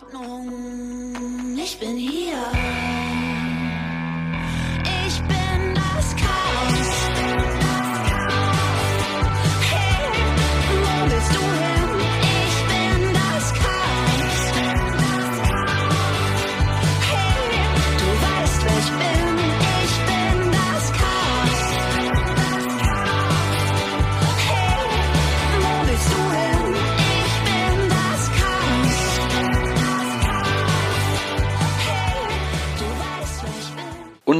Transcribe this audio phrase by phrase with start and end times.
[0.00, 2.17] Ordnung, ich bin hier.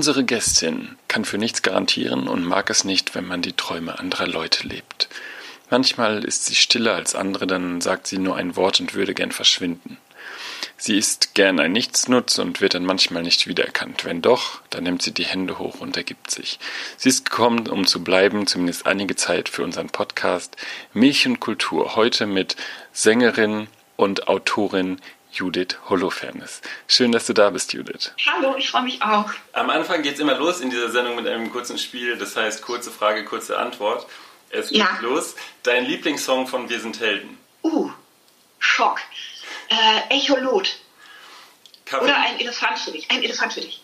[0.09, 4.27] Unsere Gästin kann für nichts garantieren und mag es nicht, wenn man die Träume anderer
[4.27, 5.11] Leute lebt.
[5.69, 9.33] Manchmal ist sie stiller als andere, dann sagt sie nur ein Wort und würde gern
[9.33, 9.99] verschwinden.
[10.79, 14.07] Sie ist gern ein Nichtsnutz und wird dann manchmal nicht wiedererkannt.
[14.07, 16.59] Wenn doch, dann nimmt sie die Hände hoch und ergibt sich.
[16.97, 20.57] Sie ist gekommen, um zu bleiben, zumindest einige Zeit für unseren Podcast
[20.95, 21.97] Milch und Kultur.
[21.97, 22.57] Heute mit
[22.95, 23.67] Sängerin
[23.97, 25.03] und Autorin
[25.33, 26.61] Judith Holofernes.
[26.87, 28.13] Schön, dass du da bist, Judith.
[28.27, 29.31] Hallo, ich freue mich auch.
[29.53, 32.91] Am Anfang geht's immer los in dieser Sendung mit einem kurzen Spiel, das heißt kurze
[32.91, 34.07] Frage, kurze Antwort.
[34.51, 34.99] Es geht Ja.
[35.03, 35.35] los.
[35.63, 37.37] Dein Lieblingssong von Wir sind Helden.
[37.63, 37.91] Uh,
[38.59, 39.01] Schock.
[39.69, 40.79] Äh, Echolot.
[41.85, 43.11] Kaffee, Oder ein Elefant für dich.
[43.11, 43.83] Ein Elefant für dich.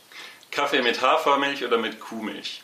[0.50, 2.62] Kaffee mit Hafermilch oder mit Kuhmilch?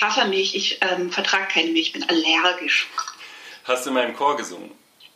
[0.00, 2.88] Hafermilch, ich ähm, vertrage keine Milch, bin allergisch.
[3.64, 4.70] Hast du in meinem Chor gesungen?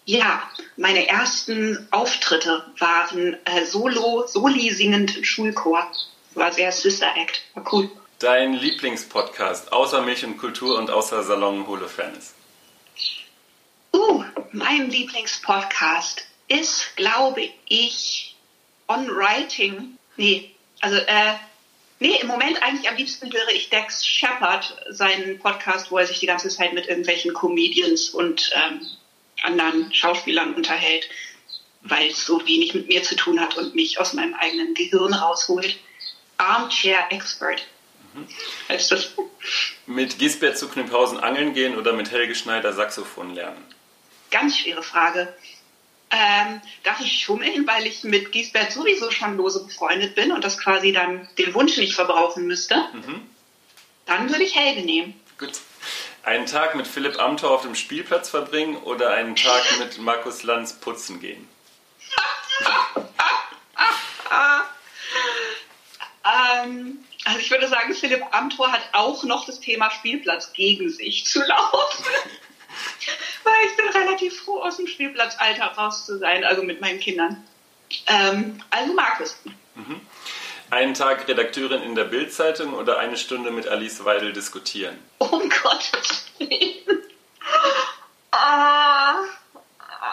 [0.08, 5.86] Ja, meine ersten Auftritte waren äh, solo, soli singend im Schulchor.
[6.32, 7.42] War sehr Sister Act.
[7.52, 7.90] War cool.
[8.18, 12.32] Dein Lieblingspodcast, außer Milch und Kultur und außer Salon Holofernes.
[13.92, 18.34] Uh, mein Lieblingspodcast ist, glaube ich,
[18.86, 19.98] On Writing.
[20.16, 21.34] Nee, also, äh,
[21.98, 26.18] nee, im Moment eigentlich am liebsten höre ich Dex Shepard, seinen Podcast, wo er sich
[26.18, 28.80] die ganze Zeit mit irgendwelchen Comedians und ähm,
[29.42, 31.08] anderen Schauspielern unterhält,
[31.82, 35.14] weil es so wenig mit mir zu tun hat und mich aus meinem eigenen Gehirn
[35.14, 35.78] rausholt.
[36.36, 37.66] Armchair Expert.
[38.68, 39.12] Heißt das?
[39.86, 43.62] Mit Gisbert zu Kniphausen angeln gehen oder mit Helge Schneider Saxophon lernen?
[44.30, 45.34] Ganz schwere Frage.
[46.10, 50.58] Ähm, darf ich schummeln, weil ich mit Giesbert sowieso schon lose befreundet bin und das
[50.58, 52.88] quasi dann den Wunsch nicht verbrauchen müsste?
[54.06, 55.20] Dann würde ich Helge nehmen.
[55.38, 55.52] Gut.
[56.22, 60.74] Einen Tag mit Philipp Amthor auf dem Spielplatz verbringen oder einen Tag mit Markus Lanz
[60.74, 61.48] putzen gehen?
[66.60, 71.24] Ähm, also ich würde sagen, Philipp Amthor hat auch noch das Thema Spielplatz gegen sich
[71.24, 72.04] zu laufen.
[73.44, 77.44] weil ich bin relativ froh, aus dem Spielplatzalter raus zu sein, also mit meinen Kindern.
[78.06, 79.40] Ähm, also Markus.
[80.70, 84.98] Einen Tag Redakteurin in der Bildzeitung oder eine Stunde mit Alice Weidel diskutieren?
[85.18, 87.02] Um Gottes Willen.
[88.30, 89.14] Ah,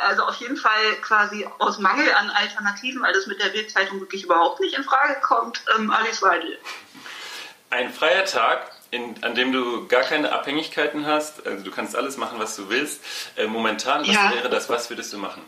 [0.03, 4.23] also auf jeden Fall quasi aus Mangel an Alternativen, weil das mit der Bildzeitung wirklich
[4.23, 6.57] überhaupt nicht in Frage kommt, ähm, Alice Weidel.
[7.69, 12.16] Ein freier Tag, in, an dem du gar keine Abhängigkeiten hast, also du kannst alles
[12.16, 13.01] machen, was du willst.
[13.35, 14.31] Äh, momentan, was Ja.
[14.33, 15.41] wäre das, was würdest du machen?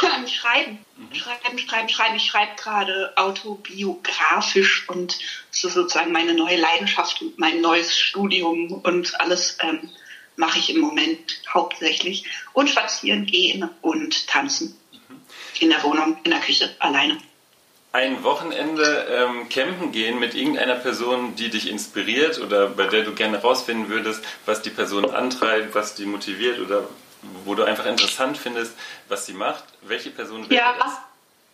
[0.26, 0.78] Schreiben,
[1.12, 2.16] schreiben, schreiben, schreiben.
[2.16, 5.18] Ich schreibe gerade autobiografisch und
[5.50, 9.90] das ist sozusagen meine neue Leidenschaft und mein neues Studium und alles ähm,
[10.36, 12.24] mache ich im Moment hauptsächlich.
[12.52, 14.76] Und spazieren gehen und tanzen.
[15.60, 17.18] In der Wohnung, in der Küche, alleine.
[17.92, 23.14] Ein Wochenende ähm, campen gehen mit irgendeiner Person, die dich inspiriert oder bei der du
[23.14, 26.88] gerne rausfinden würdest, was die Person antreibt, was die motiviert oder
[27.44, 28.72] wo du einfach interessant findest,
[29.08, 29.64] was sie macht.
[29.82, 30.92] Welche Person wäre Ja, das?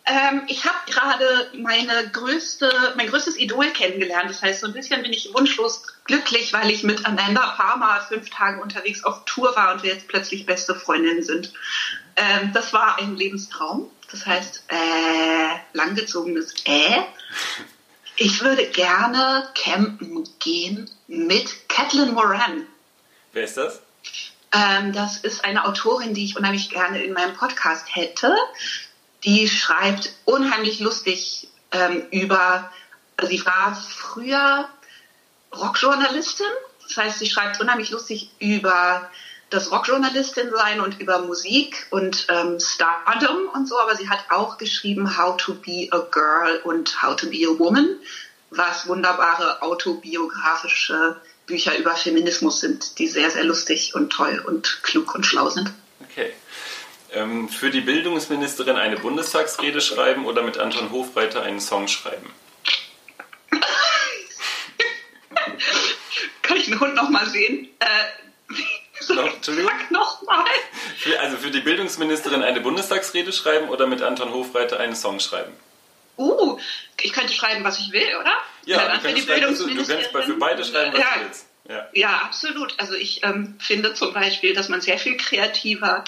[0.05, 4.29] ähm, ich habe gerade meine größte, mein größtes Idol kennengelernt.
[4.29, 8.29] Das heißt, so ein bisschen bin ich wunschlos glücklich, weil ich mit Amanda Palmer fünf
[8.29, 11.51] Tage unterwegs auf Tour war und wir jetzt plötzlich beste Freundinnen sind.
[12.15, 13.91] Ähm, das war ein Lebenstraum.
[14.09, 17.01] Das heißt, äh, langgezogenes Äh.
[18.15, 22.65] Ich würde gerne campen gehen mit Catelyn Moran.
[23.33, 23.81] Wer ist das?
[24.51, 28.35] Ähm, das ist eine Autorin, die ich unheimlich gerne in meinem Podcast hätte.
[29.23, 32.71] Die schreibt unheimlich lustig ähm, über,
[33.17, 34.69] also sie war früher
[35.55, 36.47] Rockjournalistin.
[36.83, 39.09] Das heißt, sie schreibt unheimlich lustig über
[39.49, 44.57] das Rockjournalistin sein und über Musik und ähm, Stardom und so, aber sie hat auch
[44.57, 47.97] geschrieben How to be a Girl und How to be a Woman,
[48.49, 55.15] was wunderbare autobiografische Bücher über Feminismus sind, die sehr, sehr lustig und toll und klug
[55.15, 55.73] und schlau sind.
[56.11, 56.33] Okay.
[57.13, 62.29] Ähm, für die Bildungsministerin eine Bundestagsrede schreiben oder mit Anton Hofreiter einen Song schreiben?
[66.41, 67.69] Kann ich den Hund noch mal sehen?
[67.79, 67.85] Äh,
[69.35, 69.71] Entschuldigung?
[69.71, 70.43] Sag noch mal.
[70.97, 75.53] Für, also für die Bildungsministerin eine Bundestagsrede schreiben oder mit Anton Hofreiter einen Song schreiben?
[76.17, 76.59] Uh,
[77.01, 78.33] ich könnte schreiben, was ich will, oder?
[78.65, 80.99] Ja, dann du für die kannst, schreiben, was du, kannst bei- für beide schreiben, was
[80.99, 81.45] ja, du willst.
[81.69, 81.89] Ja.
[81.93, 82.73] Ja, absolut.
[82.79, 86.03] Also ich ähm, finde zum Beispiel, dass man sehr viel kreativer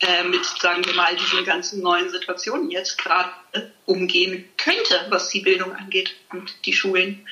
[0.00, 5.28] äh, mit, sagen wir mal, diesen ganzen neuen Situationen jetzt gerade äh, umgehen könnte, was
[5.28, 7.26] die Bildung angeht und die Schulen.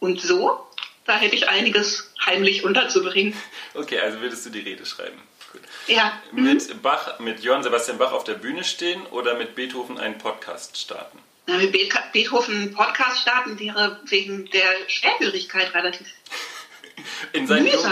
[0.00, 0.66] Und so,
[1.04, 3.34] da hätte ich einiges heimlich unterzubringen.
[3.74, 5.20] Okay, also würdest du die Rede schreiben.
[5.52, 5.62] Gut.
[5.86, 10.18] Ja, Mit Bach, mit Johann Sebastian Bach auf der Bühne stehen oder mit Beethoven einen
[10.18, 11.18] Podcast starten?
[11.48, 16.06] Na, mit Be Beethoven Podcast starten wäre wegen der Schwerhörigkeit relativ
[17.32, 17.90] In seinen, jungen,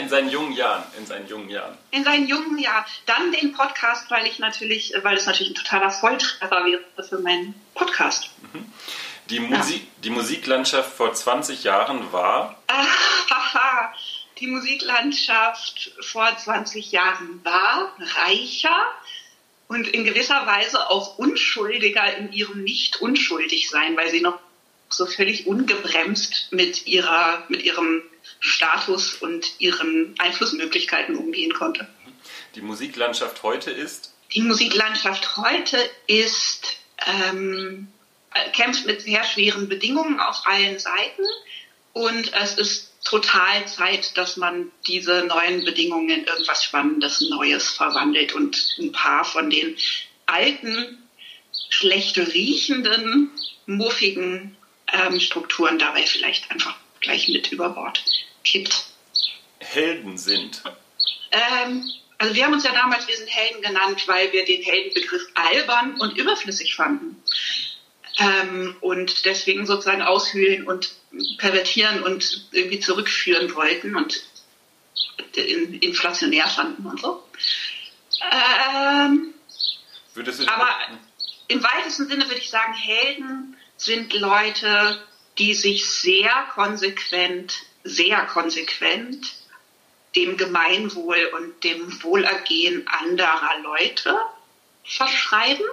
[0.00, 0.82] in seinen jungen Jahren.
[0.98, 1.78] In seinen jungen Jahren.
[1.92, 2.84] in seinen jungen Jahren.
[3.06, 7.54] Dann den Podcast, weil ich natürlich, weil es natürlich ein totaler Volltreffer wäre für meinen
[7.74, 8.30] Podcast.
[9.30, 12.60] Die, Musik, die Musiklandschaft vor 20 Jahren war.
[12.66, 13.94] Ahaha,
[14.40, 17.92] die Musiklandschaft vor 20 Jahren war
[18.26, 18.84] reicher
[19.68, 24.38] und in gewisser Weise auch unschuldiger in ihrem Nicht-Unschuldig-Sein, weil sie noch
[24.88, 28.02] so völlig ungebremst mit, ihrer, mit ihrem
[28.38, 31.88] Status und ihren Einflussmöglichkeiten umgehen konnte.
[32.54, 34.14] Die Musiklandschaft heute ist.
[34.34, 36.76] Die Musiklandschaft heute ist,
[37.06, 37.88] ähm,
[38.34, 41.22] äh, kämpft mit sehr schweren Bedingungen auf allen Seiten
[41.92, 48.34] und es ist total Zeit, dass man diese neuen Bedingungen in irgendwas Spannendes, Neues verwandelt
[48.34, 49.76] und ein paar von den
[50.26, 51.08] alten,
[51.68, 53.30] schlecht riechenden,
[53.66, 54.56] muffigen
[54.92, 58.02] ähm, Strukturen dabei vielleicht einfach gleich mit über Bord
[58.44, 58.86] kippt.
[59.60, 60.62] Helden sind.
[61.30, 61.88] Ähm,
[62.18, 66.00] also wir haben uns ja damals, wir sind Helden genannt, weil wir den Heldenbegriff albern
[66.00, 67.22] und überflüssig fanden.
[68.18, 70.94] Ähm, und deswegen sozusagen aushöhlen und
[71.38, 74.22] pervertieren und irgendwie zurückführen wollten und
[75.34, 77.22] in, inflationär fanden und so.
[78.32, 79.34] Ähm,
[80.46, 80.68] aber
[81.48, 85.02] im weitesten Sinne würde ich sagen, Helden sind Leute,
[85.38, 87.54] die sich sehr konsequent,
[87.84, 89.34] sehr konsequent
[90.16, 94.16] dem Gemeinwohl und dem Wohlergehen anderer Leute
[94.84, 95.66] verschreiben.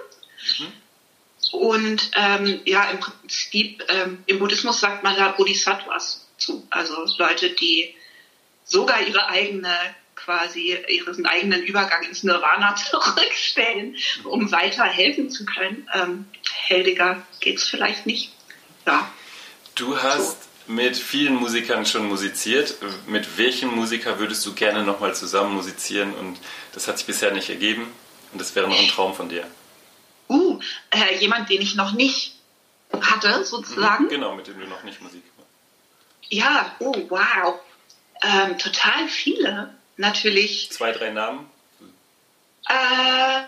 [1.52, 6.66] Und ähm, ja, im Prinzip, ähm, im Buddhismus sagt man da Bodhisattvas zu.
[6.70, 7.94] Also Leute, die
[8.64, 9.76] sogar ihre eigene
[10.16, 15.88] quasi ihren eigenen Übergang ins Nirvana zurückstellen, um weiter helfen zu können.
[15.94, 18.32] Ähm, heldiger geht's vielleicht nicht.
[18.86, 19.10] Ja.
[19.74, 22.76] Du hast mit vielen Musikern schon musiziert.
[23.06, 26.14] Mit welchem Musiker würdest du gerne nochmal zusammen musizieren?
[26.14, 26.38] Und
[26.72, 27.86] das hat sich bisher nicht ergeben.
[28.32, 29.46] Und das wäre noch ein Traum von dir.
[30.28, 30.60] Uh,
[30.90, 32.34] äh, jemand, den ich noch nicht
[33.00, 34.08] hatte, sozusagen.
[34.08, 35.50] Genau, mit dem du noch nicht Musik machst.
[36.28, 37.60] Ja, oh wow.
[38.22, 39.74] Ähm, total viele.
[39.96, 40.70] Natürlich.
[40.72, 41.48] Zwei, drei Namen,
[42.68, 43.42] Äh,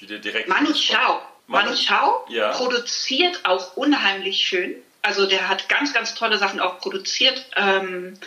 [0.00, 0.48] die dir direkt.
[0.48, 1.22] Manu Chao.
[1.46, 2.52] Manu- Manu Chao Ja.
[2.52, 4.74] produziert auch unheimlich schön.
[5.02, 7.44] Also der hat ganz, ganz tolle Sachen auch produziert.
[7.56, 8.18] Ähm,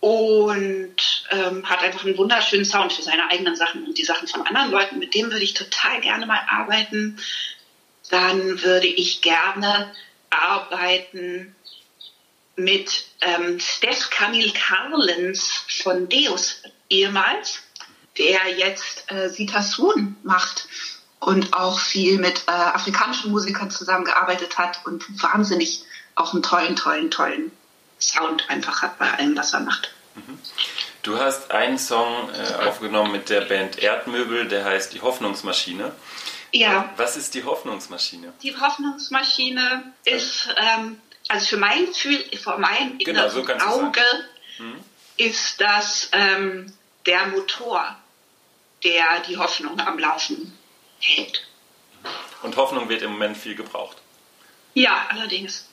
[0.00, 0.96] und
[1.30, 4.70] ähm, hat einfach einen wunderschönen Sound für seine eigenen Sachen und die Sachen von anderen
[4.70, 4.98] Leuten.
[4.98, 7.18] Mit dem würde ich total gerne mal arbeiten.
[8.08, 9.92] Dann würde ich gerne
[10.30, 11.54] arbeiten
[12.56, 17.60] mit ähm, Steph Camille Carlens von Deus ehemals,
[18.18, 20.66] der jetzt äh, Sita Soon macht
[21.20, 25.84] und auch viel mit äh, afrikanischen Musikern zusammengearbeitet hat und wahnsinnig
[26.14, 27.52] auch einen tollen, tollen, tollen
[27.98, 29.94] Sound einfach hat bei allem, was er macht.
[31.02, 35.92] Du hast einen Song äh, aufgenommen mit der Band Erdmöbel, der heißt Die Hoffnungsmaschine.
[36.52, 38.32] Ja, Was ist die Hoffnungsmaschine?
[38.42, 44.00] die Hoffnungsmaschine ist, ähm, also für mein Gefühl, vor meinem Genau, so Auge
[45.16, 46.72] ist das ähm,
[47.06, 47.96] der Motor,
[48.82, 50.58] der die Hoffnung am Laufen
[50.98, 51.46] hält.
[52.42, 53.98] Und Hoffnung wird im Moment viel gebraucht.
[54.74, 55.68] Ja, allerdings.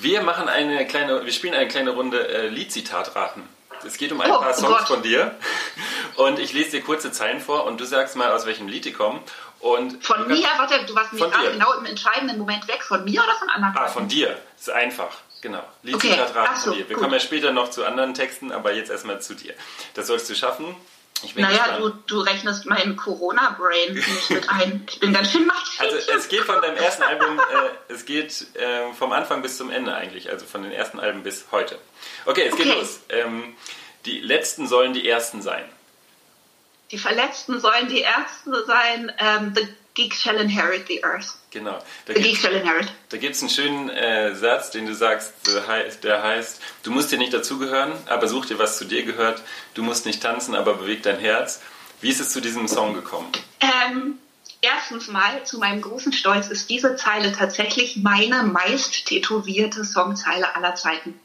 [0.00, 3.42] Wir machen eine kleine, wir spielen eine kleine Runde äh, Liedzitatraten.
[3.86, 4.88] Es geht um ein Oh, paar Songs Gott.
[4.88, 5.36] von dir.
[6.16, 8.92] Und ich lese dir kurze Zeilen vor und du sagst mal, aus welchem Lied die
[8.92, 9.20] kommen.
[9.60, 12.82] Und Von mir, warte, du warst nämlich gerade genau im entscheidenden Moment weg.
[12.82, 13.76] Von mir oder von anderen?
[13.76, 14.36] Ah, von dir.
[14.58, 15.16] Ist einfach.
[15.40, 15.62] Genau.
[15.84, 16.88] Liedzitatraten ach so, von dir.
[16.88, 17.02] Wir gut.
[17.02, 19.54] kommen ja später noch zu anderen Texten, aber jetzt erstmal zu dir.
[19.94, 20.74] Das sollst du schaffen.
[21.34, 21.80] Naja, gespannt.
[22.06, 24.86] du, du rechnest meinen Corona-Brain nicht mit ein.
[24.88, 25.80] Ich bin ganz schön machtfähig.
[25.92, 29.70] Also es geht von deinem ersten Album, äh, es geht äh, vom Anfang bis zum
[29.70, 31.78] Ende eigentlich, also von den ersten Alben bis heute.
[32.26, 32.78] Okay, es geht Okay.
[32.78, 33.00] los.
[33.08, 33.56] Ähm,
[34.06, 35.64] die letzten sollen die ersten sein.
[36.90, 39.12] Die Verletzten sollen die Ersten sein.
[39.18, 39.68] Ähm, the
[39.98, 41.34] geek shall inherit the earth.
[41.50, 41.78] Genau.
[42.06, 42.88] Da The gibt geek shall inherit.
[43.08, 45.32] da gibt's einen schönen äh, Satz, den du sagst,
[46.04, 49.42] der heißt, du musst dir nicht dazugehören, aber such dir, was zu dir gehört.
[49.74, 51.60] Du musst nicht tanzen, aber beweg dein Herz.
[52.00, 53.32] Wie ist es zu diesem Song gekommen?
[53.60, 54.18] Ähm,
[54.60, 60.74] erstens mal zu meinem großen Stolz ist diese Zeile tatsächlich meine meist tätowierte Songzeile aller
[60.76, 61.18] Zeiten.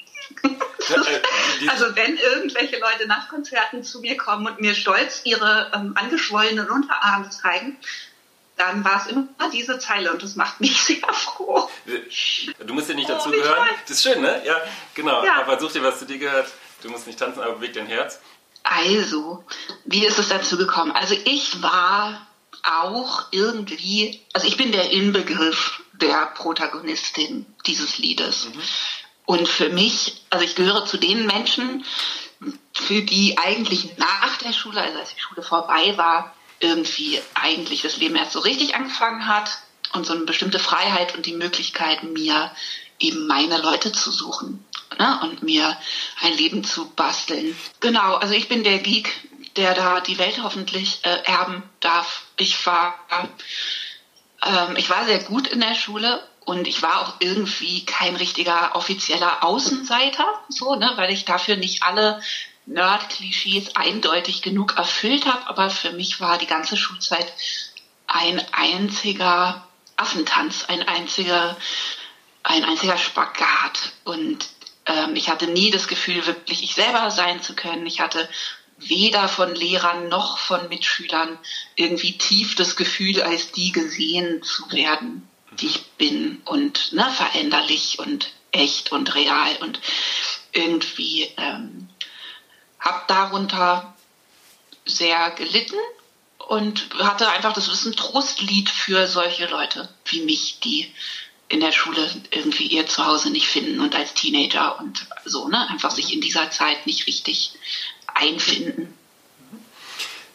[0.43, 0.49] Äh,
[1.69, 6.69] Also wenn irgendwelche Leute nach Konzerten zu mir kommen und mir stolz ihre ähm, angeschwollenen
[6.69, 7.77] Unterarme zeigen,
[8.57, 11.69] dann war es immer diese Zeile und das macht mich sehr froh.
[12.65, 13.67] Du musst dir nicht Oh, dazu wie gehören.
[13.81, 14.41] Das ist schön, ne?
[14.45, 14.61] Ja,
[14.93, 15.23] genau.
[15.25, 15.41] Ja.
[15.41, 16.51] Aber such dir, was zu dir gehört.
[16.81, 18.19] Du musst nicht tanzen, aber beweg dein Herz.
[18.63, 19.43] Also,
[19.85, 20.91] wie ist es dazu gekommen?
[20.91, 22.25] Also ich war
[22.63, 28.47] auch irgendwie, also ich bin der Inbegriff der Protagonistin dieses Liedes.
[29.25, 31.85] Und für mich, also ich gehöre zu den Menschen,
[32.73, 37.97] für die eigentlich nach der Schule, also als die Schule vorbei war, irgendwie eigentlich das
[37.97, 39.59] Leben erst so richtig angefangen hat
[39.93, 42.51] und so eine bestimmte Freiheit und die Möglichkeit, mir
[42.99, 44.63] eben meine Leute zu suchen
[44.97, 45.19] ne?
[45.23, 45.77] und mir
[46.21, 47.55] ein Leben zu basteln.
[47.79, 49.11] Genau, also ich bin der Geek,
[49.55, 52.23] der da die Welt hoffentlich äh, erben darf.
[52.37, 52.95] Ich war,
[54.41, 58.75] ähm, ich war sehr gut in der Schule und ich war auch irgendwie kein richtiger
[58.75, 62.21] offizieller Außenseiter, so, ne, weil ich dafür nicht alle
[62.65, 65.47] Nerd-Klischees eindeutig genug erfüllt habe.
[65.47, 67.31] Aber für mich war die ganze Schulzeit
[68.07, 71.57] ein einziger Affentanz, ein einziger,
[72.43, 73.93] ein einziger Spagat.
[74.03, 74.47] Und
[74.85, 77.85] ähm, ich hatte nie das Gefühl, wirklich ich selber sein zu können.
[77.85, 78.29] Ich hatte
[78.77, 81.37] weder von Lehrern noch von Mitschülern
[81.75, 85.27] irgendwie tief das Gefühl, als die gesehen zu werden,
[85.59, 89.79] die ich bin und ne, veränderlich und echt und real und
[90.51, 91.89] irgendwie ähm,
[92.83, 93.93] habe darunter
[94.85, 95.77] sehr gelitten
[96.37, 100.93] und hatte einfach, das ist ein Trostlied für solche Leute wie mich, die
[101.47, 105.91] in der Schule irgendwie ihr Zuhause nicht finden und als Teenager und so, ne, einfach
[105.91, 107.53] sich in dieser Zeit nicht richtig
[108.07, 108.97] einfinden.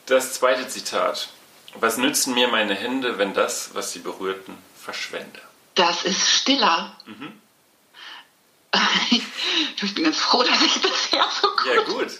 [0.06, 1.28] Das zweite Zitat.
[1.74, 5.40] Was nützen mir meine Hände, wenn das, was sie berührten, verschwende?
[5.74, 6.96] Das ist stiller.
[9.10, 12.12] ich bin ganz froh, dass ich bisher so gut, Ja, gut.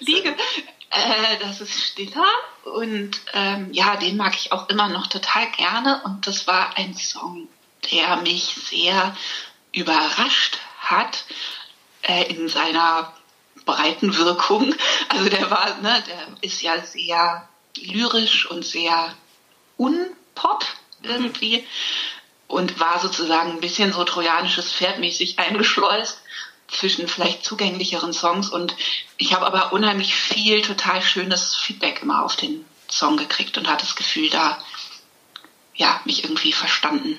[0.00, 0.36] liege.
[0.90, 2.26] Äh, das ist stiller
[2.64, 6.94] und ähm, ja, den mag ich auch immer noch total gerne und das war ein
[6.94, 7.48] Song,
[7.90, 9.16] der mich sehr
[9.72, 11.24] überrascht hat
[12.02, 13.12] äh, in seiner
[13.64, 14.74] breiten Wirkung.
[15.08, 19.14] Also der war, ne, der ist ja sehr lyrisch und sehr
[19.76, 20.64] unpop
[21.02, 21.66] irgendwie
[22.48, 26.20] und war sozusagen ein bisschen so trojanisches Pferd mäßig eingeschleust
[26.68, 28.74] zwischen vielleicht zugänglicheren Songs und
[29.18, 33.84] ich habe aber unheimlich viel total schönes Feedback immer auf den Song gekriegt und hatte
[33.84, 34.62] das Gefühl da
[35.74, 37.18] ja mich irgendwie verstanden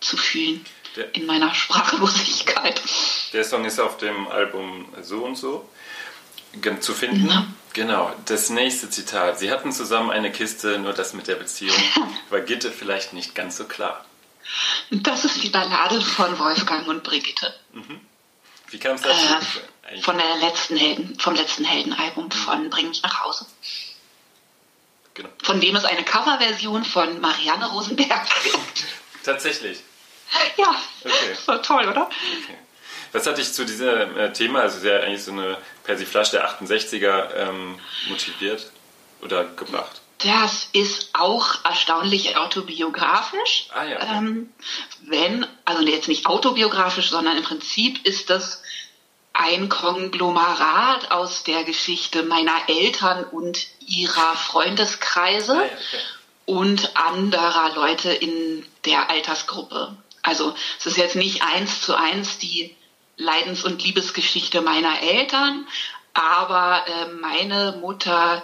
[0.00, 0.64] zu fühlen
[0.96, 2.80] Der- in meiner Sprachlosigkeit.
[3.32, 5.68] Der Song ist auf dem Album So und So
[6.80, 7.28] zu finden.
[7.28, 7.46] Ja.
[7.74, 9.38] Genau, das nächste Zitat.
[9.38, 11.76] Sie hatten zusammen eine Kiste, nur das mit der Beziehung
[12.30, 14.04] war Gitte vielleicht nicht ganz so klar.
[14.90, 17.54] Das ist die Ballade von Wolfgang und Brigitte.
[18.70, 19.26] Wie kam es dazu?
[19.90, 23.46] Äh, von der letzten Helden, vom letzten Heldenalbum von Bring mich nach Hause.
[25.14, 25.28] genau.
[25.42, 28.84] Von dem es eine Coverversion von Marianne Rosenberg gibt.
[29.24, 29.78] Tatsächlich.
[30.56, 30.74] Ja,
[31.04, 31.36] Okay.
[31.46, 32.02] war toll, oder?
[32.06, 32.58] Okay.
[33.12, 37.34] Was hat dich zu diesem äh, Thema, also sehr eigentlich so eine Persiflage der 68er,
[37.36, 37.78] ähm,
[38.08, 38.70] motiviert
[39.22, 40.02] oder gebracht?
[40.18, 43.68] Das ist auch erstaunlich autobiografisch.
[43.72, 44.00] Ah, ja.
[44.00, 44.52] Ähm,
[45.02, 48.62] wenn, also jetzt nicht autobiografisch, sondern im Prinzip ist das
[49.32, 56.02] ein Konglomerat aus der Geschichte meiner Eltern und ihrer Freundeskreise Ah, ja, okay.
[56.46, 59.96] und anderer Leute in der Altersgruppe.
[60.22, 62.74] Also es ist jetzt nicht eins zu eins die
[63.16, 65.66] Leidens- und Liebesgeschichte meiner Eltern,
[66.14, 68.42] aber äh, meine Mutter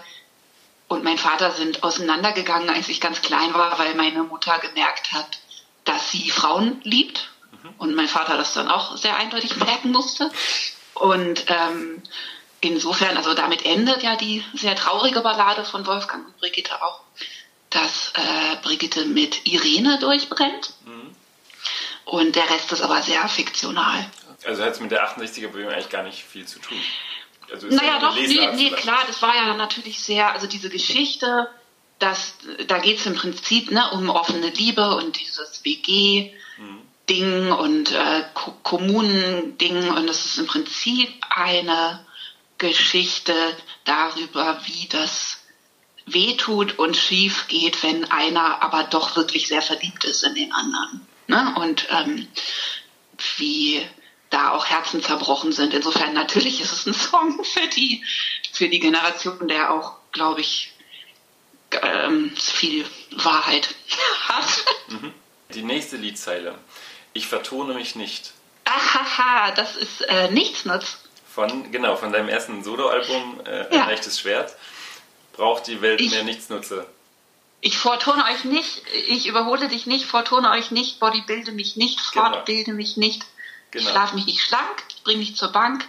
[0.88, 5.38] und mein Vater sind auseinandergegangen, als ich ganz klein war, weil meine Mutter gemerkt hat,
[5.84, 7.30] dass sie Frauen liebt
[7.78, 10.30] und mein Vater das dann auch sehr eindeutig merken musste.
[10.94, 12.02] Und ähm,
[12.60, 17.00] insofern, also damit endet ja die sehr traurige Ballade von Wolfgang und Brigitte auch,
[17.70, 20.74] dass äh, Brigitte mit Irene durchbrennt.
[22.04, 24.08] Und der Rest ist aber sehr fiktional.
[24.44, 26.76] Also hat es mit der 68er-Bewegung eigentlich gar nicht viel zu tun.
[27.52, 31.48] Also Naja, doch, nee, nee, klar, das war ja natürlich sehr, also diese Geschichte,
[31.98, 32.34] dass,
[32.66, 38.54] da geht es im Prinzip ne, um offene Liebe und dieses WG-Ding und äh, Ko
[38.62, 42.04] Kommunen-Ding und es ist im Prinzip eine
[42.58, 43.34] Geschichte
[43.84, 45.38] darüber, wie das
[46.06, 51.06] wehtut und schief geht, wenn einer aber doch wirklich sehr verliebt ist in den anderen.
[51.26, 51.54] Ne?
[51.56, 52.28] Und ähm,
[53.36, 53.82] wie
[54.34, 55.72] da auch Herzen zerbrochen sind.
[55.74, 58.04] Insofern natürlich ist es ein Song für die,
[58.52, 60.72] für die Generation, der auch, glaube ich,
[61.82, 63.74] ähm, viel Wahrheit
[64.28, 64.64] hat.
[65.54, 66.56] Die nächste Liedzeile.
[67.12, 68.32] Ich vertone mich nicht.
[68.64, 70.98] Ahaha, das ist äh, Nichtsnutz.
[71.32, 73.84] Von, genau, von deinem ersten Soloalbum, äh, Ein Ja.
[73.86, 74.54] leichtes Schwert.
[75.32, 76.86] Braucht die Welt Ich- mehr Nichtsnutze.
[77.60, 82.26] Ich vortone euch nicht, ich überhole dich nicht, vortone euch nicht, bodybuilde mich nicht, Genau.
[82.30, 83.22] fortbilde mich nicht,
[83.74, 83.84] Genau.
[83.86, 85.84] ich schlafe mich nicht schlank, bring mich zur Bank,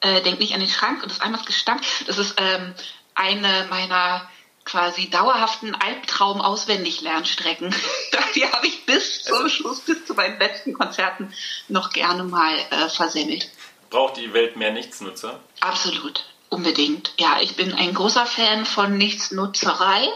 [0.00, 1.80] äh, denk nicht an den Schrank und das einmal gestank.
[2.06, 2.74] Das ist ähm,
[3.14, 4.28] eine meiner
[4.64, 7.74] quasi dauerhaften Albtraum-Auswendig-Lernstrecken.
[8.34, 11.32] Die habe ich bis zum Also- Schluss, bis zu meinen letzten Konzerten
[11.68, 13.48] noch gerne mal äh, versemmelt.
[13.90, 15.38] Braucht die Welt mehr Nichtsnutze?
[15.60, 17.12] Absolut, unbedingt.
[17.18, 20.08] Ja, ich bin ein großer Fan von Nichtsnutzerei.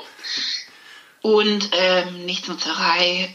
[1.23, 3.35] Und ähm, Nichtsnutzerei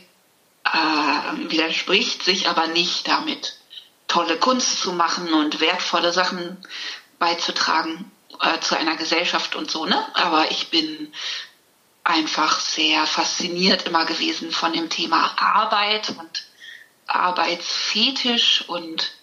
[0.65, 3.55] äh, widerspricht sich aber nicht damit,
[4.07, 6.57] tolle Kunst zu machen und wertvolle Sachen
[7.19, 10.05] beizutragen äh, zu einer Gesellschaft und so, ne?
[10.15, 11.13] Aber ich bin
[12.03, 16.45] einfach sehr fasziniert immer gewesen von dem Thema Arbeit und
[17.07, 19.13] Arbeitsfetisch und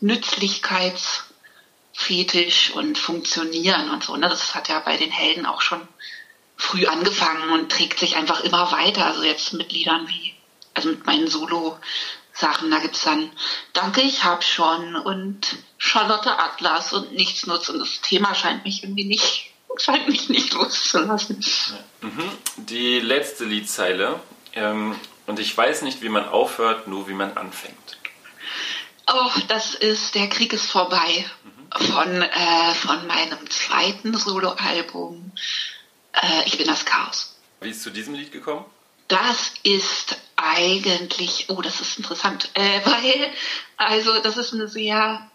[0.00, 4.16] Nützlichkeitsfetisch und Funktionieren und so.
[4.16, 4.28] Ne?
[4.28, 5.86] Das hat ja bei den Helden auch schon
[6.56, 9.06] früh angefangen und trägt sich einfach immer weiter.
[9.06, 10.34] Also jetzt mit Liedern wie,
[10.74, 13.30] also mit meinen Solo-Sachen, da gibt's dann
[13.72, 19.04] Danke, ich hab schon und Charlotte Atlas und Nichtsnutz und das Thema scheint mich irgendwie
[19.04, 21.44] nicht, scheint mich nicht loszulassen.
[22.00, 22.30] Mhm.
[22.56, 24.20] Die letzte Liedzeile.
[24.54, 27.96] Ähm, und ich weiß nicht, wie man aufhört, nur wie man anfängt.
[29.12, 31.24] Oh, das ist Der Krieg ist vorbei
[31.76, 35.32] von, äh, von meinem zweiten Soloalbum
[36.12, 37.36] äh, Ich bin das Chaos.
[37.60, 38.64] Wie ist zu diesem Lied gekommen?
[39.08, 43.32] Das ist eigentlich, oh, das ist interessant, äh, weil,
[43.76, 45.30] also das ist eine sehr,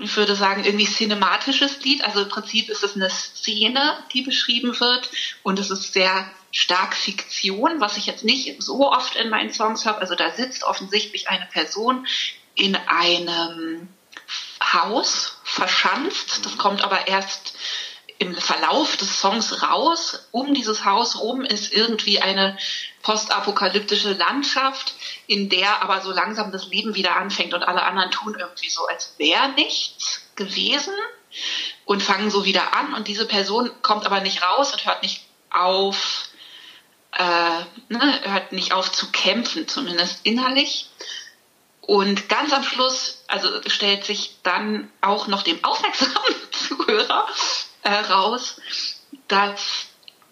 [0.00, 2.04] ich würde sagen, irgendwie cinematisches Lied.
[2.04, 5.10] Also im Prinzip ist es eine Szene, die beschrieben wird
[5.42, 9.86] und es ist sehr stark Fiktion, was ich jetzt nicht so oft in meinen Songs
[9.86, 10.00] habe.
[10.00, 12.06] Also da sitzt offensichtlich eine Person
[12.54, 13.88] in einem
[14.62, 16.44] Haus verschanzt.
[16.44, 17.54] Das kommt aber erst
[18.18, 20.28] im Verlauf des Songs raus.
[20.30, 22.56] Um dieses Haus rum ist irgendwie eine
[23.06, 24.94] postapokalyptische Landschaft,
[25.28, 28.84] in der aber so langsam das Leben wieder anfängt und alle anderen tun irgendwie so,
[28.88, 30.92] als wäre nichts gewesen
[31.84, 35.24] und fangen so wieder an und diese Person kommt aber nicht raus und hört nicht
[35.50, 36.24] auf,
[37.12, 40.90] äh, ne, hört nicht auf zu kämpfen, zumindest innerlich.
[41.82, 47.28] Und ganz am Schluss, also stellt sich dann auch noch dem aufmerksamen Zuhörer
[47.82, 48.60] heraus,
[49.28, 49.86] dass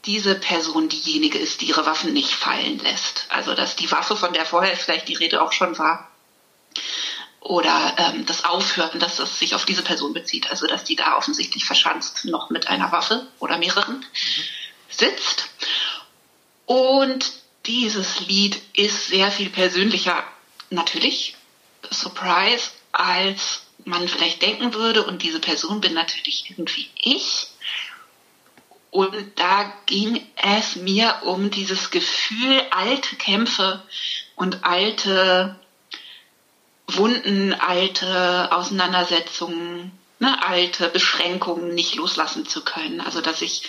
[0.07, 3.27] diese Person diejenige ist, die ihre Waffen nicht fallen lässt.
[3.29, 6.11] Also dass die Waffe, von der vorher vielleicht die Rede auch schon war,
[7.41, 10.51] oder ähm, das Aufhören, dass es sich auf diese Person bezieht.
[10.51, 14.05] Also dass die da offensichtlich verschanzt noch mit einer Waffe oder mehreren
[14.89, 15.51] sitzt.
[16.67, 17.33] Und
[17.67, 20.25] dieses Lied ist sehr viel persönlicher,
[20.71, 21.37] natürlich,
[21.91, 25.05] Surprise, als man vielleicht denken würde.
[25.05, 27.49] Und diese Person bin natürlich irgendwie ich.
[28.95, 33.83] Und da ging es mir um dieses Gefühl, alte Kämpfe
[34.37, 35.59] und alte
[36.87, 43.01] Wunden, alte Auseinandersetzungen, ne, alte Beschränkungen nicht loslassen zu können.
[43.01, 43.65] Also dass ich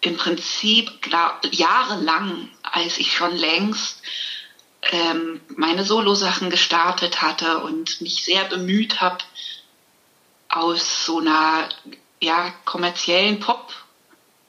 [0.00, 4.00] im Prinzip glaub, jahrelang, als ich schon längst
[4.90, 9.18] ähm, meine Solo-Sachen gestartet hatte und mich sehr bemüht habe,
[10.48, 11.68] aus so einer
[12.22, 13.38] ja, kommerziellen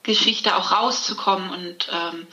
[0.07, 2.27] Pop-Geschichte auch rauszukommen und ähm,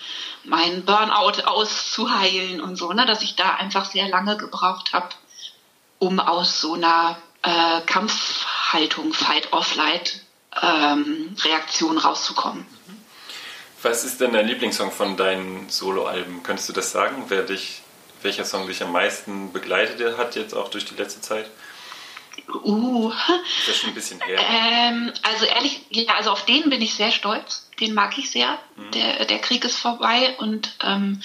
[0.45, 5.09] meinen Burnout auszuheilen und so, ne, dass ich da einfach sehr lange gebraucht habe,
[5.99, 10.21] um aus so einer äh, Kampfhaltung, Fight-Off-Light,
[10.63, 11.35] ähm,
[11.99, 12.65] rauszukommen.
[13.83, 16.45] Was ist denn dein Lieblingssong von deinen Soloalben?
[16.45, 17.25] Könntest du das sagen?
[17.29, 17.83] Wer dich,
[18.23, 21.51] welcher Song dich am meisten begleitet hat jetzt auch durch die letzte Zeit?
[22.49, 23.11] Uh,
[23.59, 24.39] Ist das schon ein bisschen her?
[24.39, 27.64] ähm, also ehrlich, ja, also auf den bin ich sehr stolz.
[27.81, 28.59] Den mag ich sehr.
[28.93, 31.21] Der, der Krieg ist vorbei und ähm,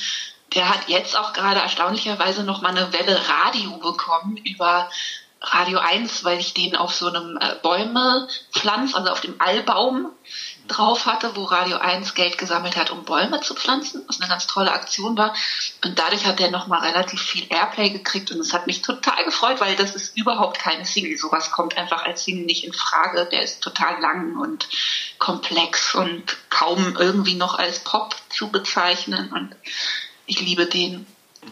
[0.55, 4.89] der hat jetzt auch gerade erstaunlicherweise noch mal eine Welle Radio bekommen über
[5.41, 10.11] Radio 1, weil ich den auf so einem äh, Bäumepflanz, also auf dem Allbaum
[10.67, 14.47] drauf hatte, wo Radio 1 Geld gesammelt hat, um Bäume zu pflanzen, was eine ganz
[14.47, 15.33] tolle Aktion war.
[15.83, 19.61] Und dadurch hat der nochmal relativ viel Airplay gekriegt und es hat mich total gefreut,
[19.61, 21.17] weil das ist überhaupt keine Single.
[21.17, 23.27] Sowas kommt einfach als Single nicht in Frage.
[23.31, 24.67] Der ist total lang und
[25.19, 29.55] komplex und kaum irgendwie noch als Pop zu bezeichnen und
[30.25, 31.07] ich liebe den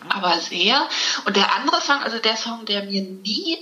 [0.09, 0.87] aber sehr.
[1.25, 3.57] Und der andere Song, also der Song, der mir nie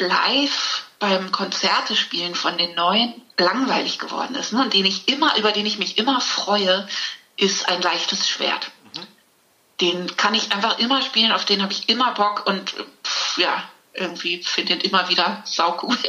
[0.00, 4.62] live beim Konzerte spielen von den neuen langweilig geworden ist, ne?
[4.62, 6.86] und den ich immer, über den ich mich immer freue,
[7.36, 8.70] ist ein leichtes Schwert.
[9.80, 13.64] Den kann ich einfach immer spielen, auf den habe ich immer Bock und pff, ja,
[13.94, 15.96] irgendwie finde ich immer wieder saucool.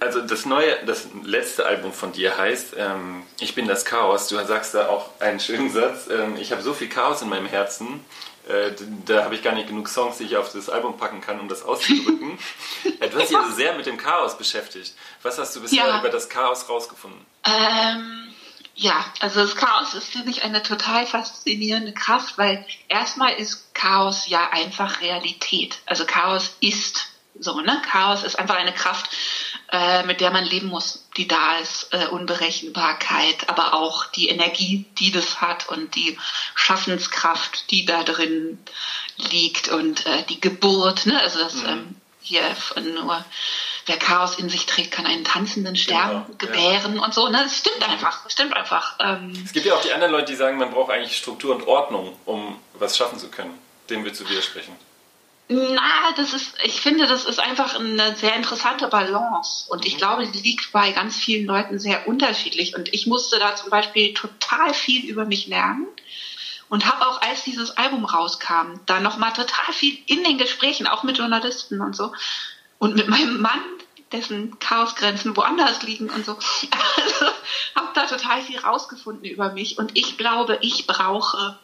[0.00, 4.28] Also das neue, das letzte Album von dir heißt ähm, Ich bin das Chaos.
[4.28, 6.08] Du sagst da auch einen schönen Satz.
[6.08, 8.04] Ähm, ich habe so viel Chaos in meinem Herzen.
[8.48, 8.72] Äh,
[9.04, 11.48] da habe ich gar nicht genug Songs, die ich auf das Album packen kann, um
[11.48, 12.38] das auszudrücken.
[12.84, 14.94] du hast dich also sehr mit dem Chaos beschäftigt.
[15.22, 15.98] Was hast du bisher Ja.
[15.98, 17.20] über das Chaos rausgefunden?
[17.44, 18.34] Ähm,
[18.74, 24.28] ja, also das Chaos ist, finde ich, eine total faszinierende Kraft, weil erstmal ist Chaos
[24.28, 25.78] ja einfach Realität.
[25.84, 27.08] Also Chaos ist
[27.40, 27.82] so, ne?
[27.90, 29.10] Chaos ist einfach eine Kraft,
[29.70, 34.86] äh, mit der man leben muss, die da ist, äh, Unberechenbarkeit, aber auch die Energie,
[34.98, 36.18] die das hat und die
[36.54, 38.58] Schaffenskraft, die da drin
[39.16, 41.20] liegt und äh, die Geburt, ne?
[41.20, 43.24] Also das ähm, hier von nur
[43.86, 46.34] wer Chaos in sich trägt, kann einen tanzenden Stern Genau, ja.
[46.38, 47.28] gebären und so.
[47.28, 47.40] Ne?
[47.42, 48.96] Das stimmt einfach, das stimmt einfach.
[49.00, 51.66] Ähm, Es gibt ja auch die anderen Leute, die sagen, man braucht eigentlich Struktur und
[51.66, 53.58] Ordnung, um was schaffen zu können.
[53.88, 54.76] Dem willst du widersprechen.
[55.50, 59.64] Na, das ist, ich finde, das ist einfach eine sehr interessante Balance.
[59.70, 62.76] Und ich glaube, die liegt bei ganz vielen Leuten sehr unterschiedlich.
[62.76, 65.86] Und ich musste da zum Beispiel total viel über mich lernen.
[66.68, 71.02] Und habe auch, als dieses Album rauskam, da nochmal total viel in den Gesprächen, auch
[71.02, 72.12] mit Journalisten und so.
[72.78, 73.62] Und mit meinem Mann,
[74.12, 76.36] dessen Chaosgrenzen woanders liegen und so.
[76.96, 77.26] Also,
[77.74, 79.78] habe da total viel rausgefunden über mich.
[79.78, 81.58] Und ich glaube, ich brauche,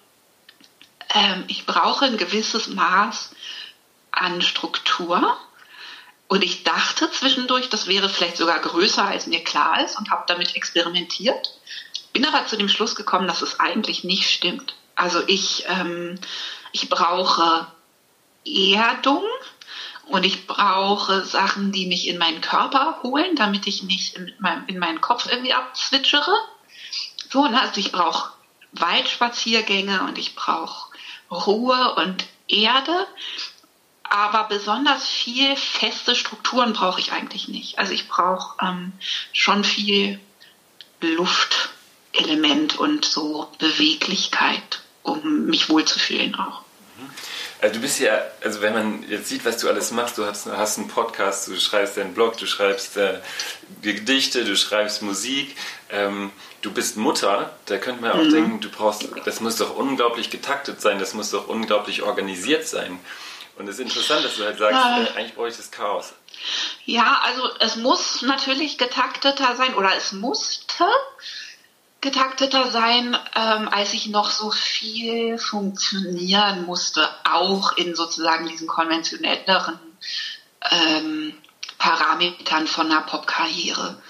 [1.15, 3.33] ähm, ich brauche ein gewisses Maß
[4.17, 5.37] an Struktur.
[6.29, 10.25] Und ich dachte zwischendurch, das wäre vielleicht sogar größer, als mir klar ist und habe
[10.27, 11.59] damit experimentiert.
[12.13, 14.75] Bin aber zu dem Schluss gekommen, dass es eigentlich nicht stimmt.
[14.95, 16.19] Also ich, ähm,
[16.73, 17.67] ich brauche
[18.47, 19.25] Erdung
[20.07, 24.67] und ich brauche Sachen, die mich in meinen Körper holen, damit ich nicht in, meinem,
[24.67, 26.35] in meinen Kopf irgendwie abzwitschere.
[27.31, 27.61] So, ne?
[27.61, 28.33] also ich brauche
[28.73, 30.91] Waldspaziergänge und ich brauche
[31.31, 33.07] Ruhe und Erde.
[34.05, 37.79] Aber besonders viel feste Strukturen brauche ich eigentlich nicht.
[37.79, 38.93] Also ich brauche ähm,
[39.33, 40.21] schon viel
[41.01, 46.63] Luftelement und so Beweglichkeit, um mich wohlzufühlen auch.
[47.61, 50.47] Also du bist ja, also wenn man jetzt sieht, was du alles machst, du hast,
[50.47, 53.21] hast einen Podcast, du schreibst deinen Blog, du schreibst äh,
[53.81, 55.57] Gedichte, du schreibst Musik,
[55.91, 60.29] ähm, du bist Mutter, da könnte man auch denken, du brauchst, das muss doch unglaublich
[60.29, 62.99] getaktet sein, das muss doch unglaublich organisiert sein.
[63.57, 66.13] Und es ist interessant, dass du halt sagst, äh, eigentlich brauche ich das Chaos.
[66.85, 70.85] Ja, also es muss natürlich getakteter sein oder es musste
[72.01, 79.79] getakteter sein, ähm, als ich noch so viel funktionieren musste, auch in sozusagen diesen konventionelleren
[80.71, 81.35] ähm,
[81.79, 84.03] Parametern von einer Popkarriere.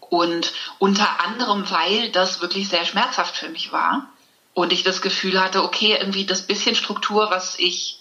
[0.00, 4.08] Und unter anderem, weil das wirklich sehr schmerzhaft für mich war
[4.54, 7.95] und ich das Gefühl hatte, okay, irgendwie das bisschen Struktur, was ich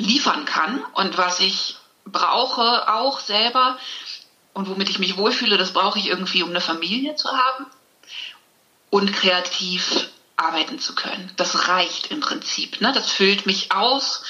[0.00, 3.78] liefern kann und was ich brauche auch selber
[4.54, 7.66] und womit ich mich wohlfühle, das brauche ich irgendwie, um eine Familie zu haben
[8.90, 11.30] und kreativ arbeiten zu können.
[11.36, 12.80] Das reicht im Prinzip.
[12.80, 12.92] Ne?
[12.92, 14.22] Das füllt mich aus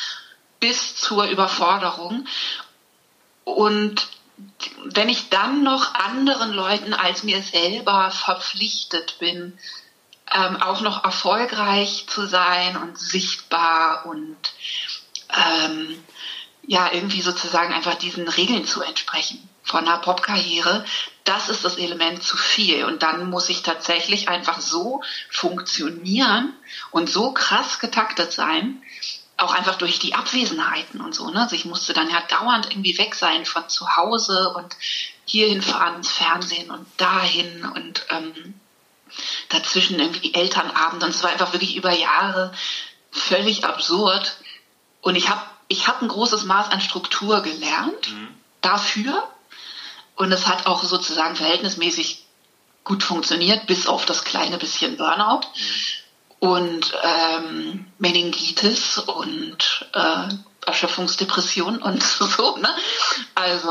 [0.58, 2.26] bis zur Überforderung.
[3.44, 4.08] Und
[4.84, 9.58] wenn ich dann noch anderen Leuten als mir selber verpflichtet bin,
[10.32, 14.36] ähm, auch noch erfolgreich zu sein und sichtbar und
[15.36, 16.02] ähm,
[16.66, 20.84] ja, irgendwie sozusagen einfach diesen Regeln zu entsprechen von einer Popkarriere,
[21.24, 22.84] das ist das Element zu viel.
[22.84, 26.54] Und dann muss ich tatsächlich einfach so funktionieren
[26.90, 28.82] und so krass getaktet sein,
[29.36, 31.30] auch einfach durch die Abwesenheiten und so.
[31.30, 31.40] Ne?
[31.40, 34.76] Also ich musste dann ja dauernd irgendwie weg sein von zu Hause und
[35.24, 38.54] hierhin fahren ins Fernsehen und dahin und ähm,
[39.48, 42.52] dazwischen irgendwie Elternabend und es war einfach wirklich über Jahre
[43.10, 44.36] völlig absurd.
[45.00, 48.12] Und ich habe ich hab ein großes Maß an Struktur gelernt
[48.60, 49.28] dafür.
[50.16, 52.26] Und es hat auch sozusagen verhältnismäßig
[52.84, 55.46] gut funktioniert, bis auf das kleine bisschen Burnout
[56.40, 60.28] und ähm, Meningitis und äh,
[60.66, 62.56] Erschöpfungsdepression und so.
[62.56, 62.74] Ne?
[63.34, 63.70] Also,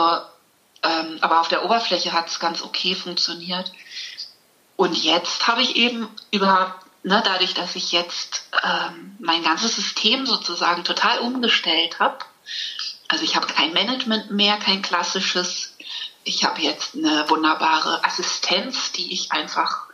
[0.84, 3.72] ähm, aber auf der Oberfläche hat es ganz okay funktioniert.
[4.76, 10.26] Und jetzt habe ich eben über, ne, dadurch, dass ich jetzt ähm, mein ganzes System
[10.26, 12.20] sozusagen total umgestellt habe,
[13.08, 15.76] also ich habe kein Management mehr, kein klassisches.
[16.24, 19.88] Ich habe jetzt eine wunderbare Assistenz, die ich einfach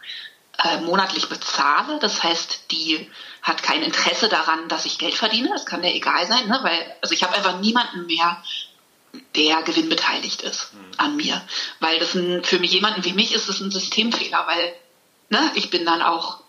[0.64, 2.00] äh, monatlich bezahle.
[2.00, 3.10] Das heißt, die
[3.42, 5.50] hat kein Interesse daran, dass ich Geld verdiene.
[5.50, 6.60] Das kann der egal sein, ne?
[6.62, 8.44] weil also ich habe einfach niemanden mehr,
[9.36, 11.42] der gewinnbeteiligt ist an mir,
[11.80, 14.76] weil das ein, für mich jemanden wie mich ist das ein Systemfehler, weil
[15.30, 16.40] ne, ich bin dann auch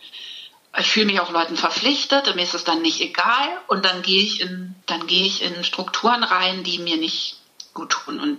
[0.78, 4.22] ich fühle mich auch Leuten verpflichtet, mir ist es dann nicht egal und dann gehe
[4.22, 7.36] ich in, dann gehe ich in Strukturen rein, die mir nicht
[7.72, 8.20] gut tun.
[8.20, 8.38] Und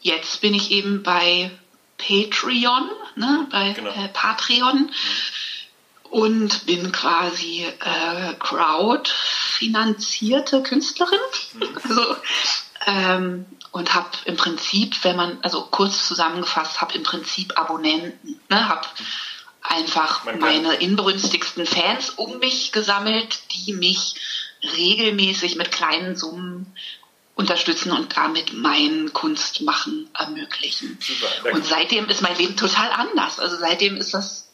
[0.00, 1.50] jetzt bin ich eben bei
[1.98, 3.90] Patreon, ne, bei Genau.
[3.90, 4.90] äh, Patreon
[6.10, 11.18] und bin quasi äh, crowdfinanzierte Künstlerin.
[11.82, 12.16] Also,
[12.86, 18.68] ähm, und habe im Prinzip, wenn man, also kurz zusammengefasst, habe im Prinzip Abonnenten, ne,
[18.68, 18.86] habe
[19.64, 24.14] einfach meine inbrünstigsten Fans um mich gesammelt, die mich
[24.76, 26.72] regelmäßig mit kleinen Summen
[27.34, 30.98] unterstützen und damit mein Kunstmachen ermöglichen.
[31.00, 31.52] Super.
[31.52, 33.40] Und seitdem ist mein Leben total anders.
[33.40, 34.50] Also seitdem ist das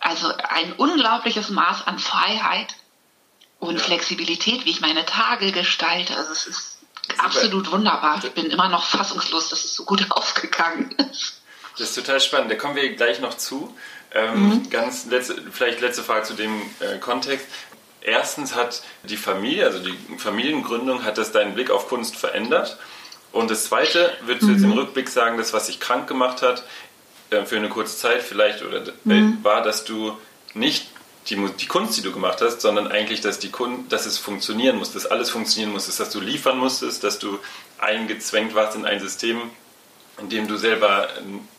[0.00, 2.74] also ein unglaubliches Maß an Freiheit
[3.58, 3.84] und Ja.
[3.84, 6.16] Flexibilität, wie ich meine Tage gestalte.
[6.16, 6.78] Also es ist
[7.16, 8.20] absolut wunderbar.
[8.22, 11.40] Ich bin immer noch fassungslos, dass es so gut aufgegangen ist.
[11.78, 12.50] Das ist total spannend.
[12.50, 13.76] Da kommen wir gleich noch zu.
[14.14, 17.46] Ähm, Ganz letzte, vielleicht letzte Frage zu dem äh, Kontext.
[18.00, 22.78] Erstens hat die Familie, also die Familiengründung, hat das deinen Blick auf Kunst verändert.
[23.32, 26.64] Und das Zweite, würdest du jetzt im Rückblick sagen, das, was dich krank gemacht hat,
[27.30, 30.16] äh, für eine kurze Zeit vielleicht, oder äh, war, dass du
[30.54, 30.88] nicht
[31.28, 34.76] die, die Kunst, die du gemacht hast, sondern eigentlich, dass, die Kun dass es funktionieren
[34.76, 37.38] muss, dass alles funktionieren muss, dass du liefern musstest, dass du
[37.78, 39.42] eingezwängt warst in ein System,
[40.18, 41.08] in dem du selber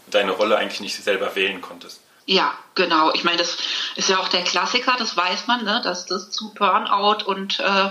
[0.09, 2.01] deine Rolle eigentlich nicht selber wählen konntest.
[2.29, 3.11] Ja, genau.
[3.15, 3.57] Ich meine, das
[3.95, 7.89] ist ja auch der Klassiker, das weiß man, ne, dass das zu Burnout und äh,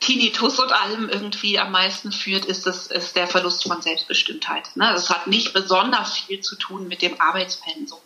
[0.00, 4.76] Tinnitus und allem irgendwie am meisten führt, ist, das, ist der Verlust von Selbstbestimmtheit.
[4.76, 4.90] Ne?
[4.92, 8.00] Das hat nicht besonders viel zu tun mit dem Arbeitspensum.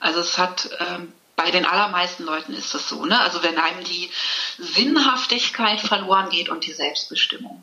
[0.00, 3.04] Also es hat ähm, bei den allermeisten Leuten ist das so.
[3.04, 3.20] Ne?
[3.20, 4.10] Also wenn einem die
[4.58, 7.62] Sinnhaftigkeit verloren geht und die Selbstbestimmung,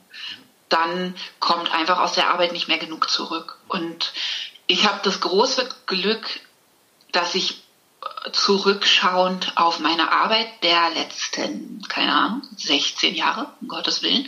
[0.70, 3.58] dann kommt einfach aus der Arbeit nicht mehr genug zurück.
[3.68, 4.14] Und
[4.68, 6.40] ich habe das große Glück,
[7.12, 7.62] dass ich
[8.26, 14.28] äh, zurückschauend auf meine Arbeit der letzten, keine Ahnung, 16 Jahre, um Gottes Willen,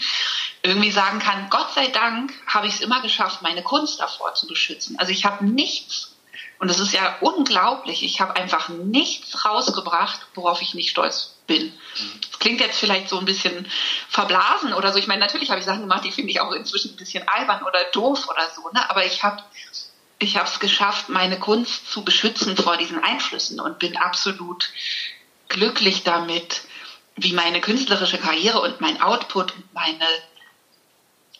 [0.63, 4.47] irgendwie sagen kann, Gott sei Dank habe ich es immer geschafft, meine Kunst davor zu
[4.47, 4.97] beschützen.
[4.97, 6.15] Also ich habe nichts,
[6.59, 11.73] und das ist ja unglaublich, ich habe einfach nichts rausgebracht, worauf ich nicht stolz bin.
[12.29, 13.67] Das klingt jetzt vielleicht so ein bisschen
[14.07, 14.99] verblasen oder so.
[14.99, 17.63] Ich meine, natürlich habe ich Sachen gemacht, die finde ich auch inzwischen ein bisschen albern
[17.63, 18.89] oder doof oder so, ne?
[18.89, 19.43] aber ich habe
[20.23, 24.71] ich habe es geschafft, meine Kunst zu beschützen vor diesen Einflüssen und bin absolut
[25.49, 26.61] glücklich damit,
[27.15, 30.07] wie meine künstlerische Karriere und mein Output und meine,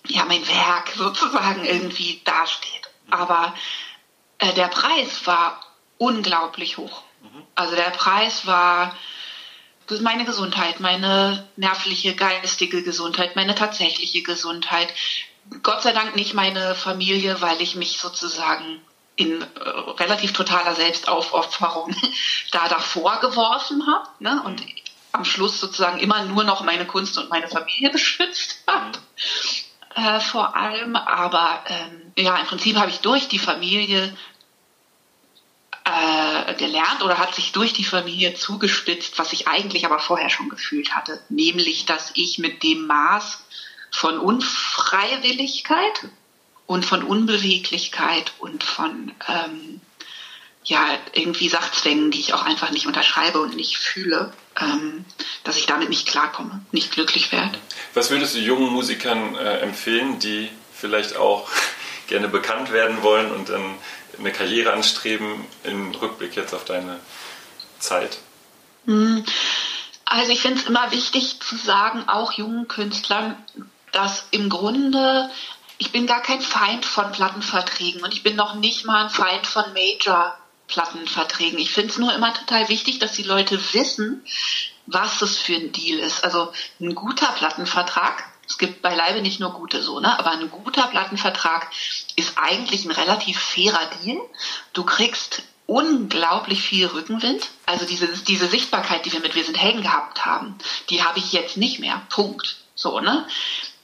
[0.07, 2.89] ja, mein Werk sozusagen irgendwie dasteht.
[3.09, 3.55] Aber
[4.37, 5.65] äh, der Preis war
[5.97, 7.03] unglaublich hoch.
[7.55, 8.95] Also der Preis war
[10.01, 14.93] meine Gesundheit, meine nervliche, geistige Gesundheit, meine tatsächliche Gesundheit.
[15.61, 18.81] Gott sei Dank nicht meine Familie, weil ich mich sozusagen
[19.15, 19.45] in äh,
[19.99, 21.95] relativ totaler Selbstaufopferung
[22.51, 24.41] da davor geworfen habe ne?
[24.43, 24.63] und
[25.11, 28.97] am Schluss sozusagen immer nur noch meine Kunst und meine Familie beschützt habe.
[29.95, 34.17] Äh, vor allem, aber ähm, ja, im Prinzip habe ich durch die Familie
[35.83, 40.49] äh, gelernt oder hat sich durch die Familie zugespitzt, was ich eigentlich aber vorher schon
[40.49, 43.43] gefühlt hatte, nämlich, dass ich mit dem Maß
[43.93, 46.09] von Unfreiwilligkeit
[46.65, 49.79] und von Unbeweglichkeit und von ähm,
[50.65, 55.05] ja irgendwie Sachzwängen, die ich auch einfach nicht unterschreibe und nicht fühle, ähm,
[55.43, 57.57] dass ich damit nicht klarkomme, nicht glücklich werde.
[57.93, 61.49] Was würdest du jungen Musikern äh, empfehlen, die vielleicht auch
[62.07, 63.75] gerne bekannt werden wollen und dann
[64.17, 66.99] eine Karriere anstreben im Rückblick jetzt auf deine
[67.79, 68.17] Zeit?
[70.05, 73.37] Also ich finde es immer wichtig zu sagen, auch jungen Künstlern,
[73.93, 75.29] dass im Grunde,
[75.77, 79.47] ich bin gar kein Feind von Plattenverträgen und ich bin noch nicht mal ein Feind
[79.47, 81.59] von Major-Plattenverträgen.
[81.59, 84.25] Ich finde es nur immer total wichtig, dass die Leute wissen,
[84.85, 86.23] was das für ein Deal ist.
[86.23, 86.51] Also
[86.81, 90.19] ein guter Plattenvertrag, es gibt beileibe nicht nur gute so, ne?
[90.19, 91.71] aber ein guter Plattenvertrag
[92.15, 94.19] ist eigentlich ein relativ fairer Deal.
[94.73, 97.49] Du kriegst unglaublich viel Rückenwind.
[97.65, 100.57] Also diese, diese Sichtbarkeit, die wir mit Wir sind Helden gehabt haben,
[100.89, 102.01] die habe ich jetzt nicht mehr.
[102.09, 102.57] Punkt.
[102.75, 103.25] So, ne?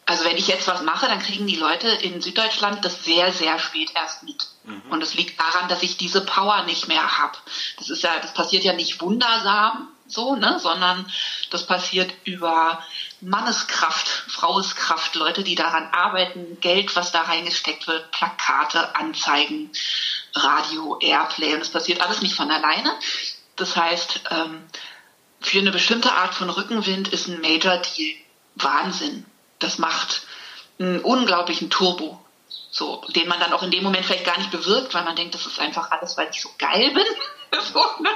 [0.09, 3.59] Also wenn ich jetzt was mache, dann kriegen die Leute in Süddeutschland das sehr, sehr
[3.59, 4.47] spät erst mit.
[4.89, 7.37] Und es liegt daran, dass ich diese Power nicht mehr habe.
[7.77, 11.05] Das ist ja, das passiert ja nicht wundersam so, ne, sondern
[11.51, 12.83] das passiert über
[13.21, 19.69] Manneskraft, Fraueskraft, Leute, die daran arbeiten, Geld, was da reingesteckt wird, Plakate, Anzeigen,
[20.33, 22.91] Radio, Airplay und es passiert alles nicht von alleine.
[23.57, 24.63] Das heißt, ähm,
[25.39, 28.15] für eine bestimmte Art von Rückenwind ist ein Major Deal
[28.55, 29.28] Wahnsinn.
[29.59, 30.23] Das macht
[30.79, 32.19] einen unglaublichen Turbo.
[32.71, 35.33] So, den man dann auch in dem Moment vielleicht gar nicht bewirkt, weil man denkt,
[35.33, 37.05] das ist einfach alles, weil ich so geil bin.
[37.73, 38.09] so, ne?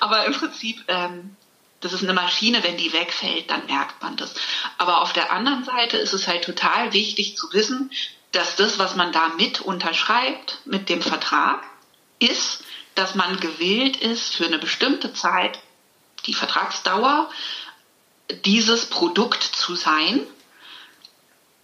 [0.00, 1.36] Aber im Prinzip, ähm,
[1.80, 4.34] das ist eine Maschine, wenn die wegfällt, dann merkt man das.
[4.78, 7.90] Aber auf der anderen Seite ist es halt total wichtig zu wissen,
[8.32, 11.62] dass das, was man da mit unterschreibt, mit dem Vertrag,
[12.18, 15.58] ist, dass man gewillt ist, für eine bestimmte Zeit,
[16.26, 17.30] die Vertragsdauer,
[18.44, 20.26] dieses Produkt zu sein,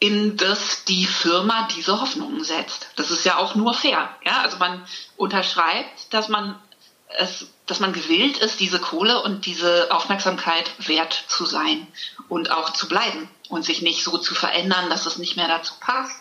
[0.02, 2.88] in das die Firma diese Hoffnungen setzt.
[2.96, 4.10] Das ist ja auch nur fair.
[4.24, 4.40] Ja?
[4.40, 4.84] Also man
[5.16, 6.60] unterschreibt, dass man
[7.18, 11.86] es, dass man gewillt ist, diese Kohle und diese Aufmerksamkeit wert zu sein
[12.28, 15.74] und auch zu bleiben und sich nicht so zu verändern, dass es nicht mehr dazu
[15.78, 16.18] passt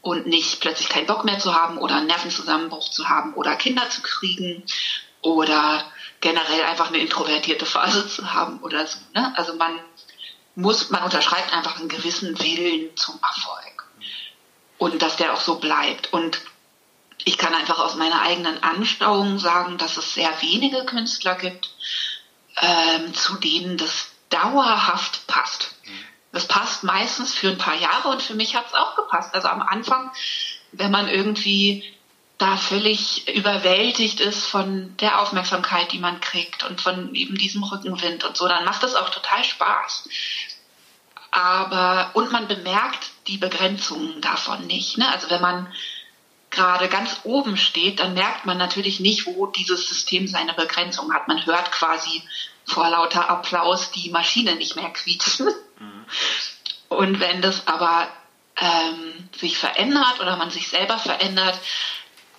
[0.00, 3.90] und nicht plötzlich keinen Bock mehr zu haben oder einen Nervenzusammenbruch zu haben oder Kinder
[3.90, 4.62] zu kriegen
[5.20, 5.84] oder
[6.22, 8.96] generell einfach eine introvertierte Phase zu haben oder so.
[9.12, 9.34] Ne?
[9.36, 9.78] Also man
[10.54, 13.86] muss, man unterschreibt einfach einen gewissen Willen zum Erfolg
[14.78, 16.40] und dass der auch so bleibt und
[17.24, 21.70] ich kann einfach aus meiner eigenen Anstauung sagen, dass es sehr wenige Künstler gibt,
[22.60, 25.76] ähm, zu denen das dauerhaft passt.
[26.32, 29.34] Das passt meistens für ein paar Jahre und für mich hat es auch gepasst.
[29.34, 30.10] Also am Anfang,
[30.72, 31.84] wenn man irgendwie
[32.42, 38.24] da völlig überwältigt ist von der Aufmerksamkeit, die man kriegt und von eben diesem Rückenwind
[38.24, 40.08] und so, dann macht das auch total Spaß.
[41.30, 44.98] Aber, und man bemerkt die Begrenzungen davon nicht.
[44.98, 45.08] Ne?
[45.12, 45.72] Also wenn man
[46.50, 51.28] gerade ganz oben steht, dann merkt man natürlich nicht, wo dieses System seine Begrenzung hat.
[51.28, 52.24] Man hört quasi
[52.66, 55.46] vor lauter Applaus die Maschine nicht mehr quietschen.
[55.78, 56.04] Mhm.
[56.88, 58.08] Und wenn das aber
[58.56, 61.58] ähm, sich verändert oder man sich selber verändert,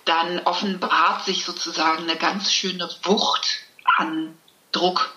[0.04, 4.36] dann offenbart sich sozusagen eine ganz schöne Wucht an
[4.72, 5.16] Druck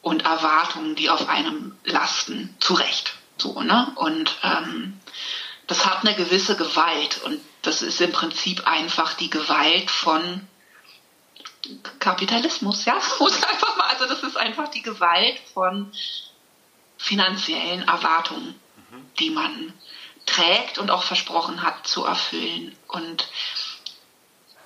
[0.00, 3.14] und Erwartungen, die auf einem lasten, zurecht.
[3.38, 3.92] So, ne?
[3.96, 5.00] Und ähm,
[5.66, 10.46] das hat eine gewisse Gewalt und das ist im Prinzip einfach die Gewalt von
[12.00, 15.92] Kapitalismus, ja, muss einfach mal, also das ist einfach die Gewalt von
[16.98, 19.10] finanziellen Erwartungen, mhm.
[19.18, 19.72] die man
[20.26, 22.76] trägt und auch versprochen hat zu erfüllen.
[22.88, 23.28] Und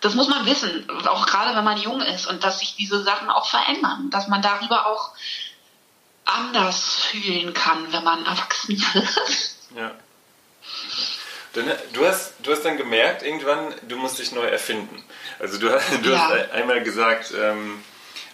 [0.06, 3.28] das muss man wissen, auch gerade wenn man jung ist und dass sich diese Sachen
[3.28, 5.10] auch verändern, dass man darüber auch
[6.24, 9.08] anders fühlen kann, wenn man erwachsen wird.
[9.76, 9.90] Ja.
[11.92, 15.02] Du hast, du hast dann gemerkt, irgendwann, du musst dich neu erfinden.
[15.40, 15.66] Also du,
[16.02, 16.18] du ja.
[16.18, 17.82] hast einmal gesagt, ähm,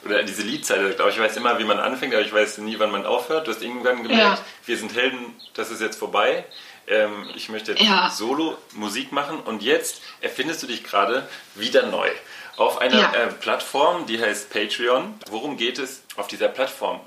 [0.05, 2.79] oder diese Liedzeile, ich glaube, ich weiß immer, wie man anfängt, aber ich weiß nie,
[2.81, 3.47] wann man aufhört.
[3.47, 4.45] Du hast irgendwann gemerkt, ja.
[4.67, 6.45] wir sind Helden, das ist jetzt vorbei.
[6.87, 8.11] Ähm, ich möchte jetzt ja.
[8.11, 12.11] Solo Musik machen und jetzt erfindest du dich gerade wieder neu.
[12.57, 15.15] Auf einer äh, Plattform, die heißt Patreon.
[15.31, 17.01] Worum geht es auf dieser Plattform?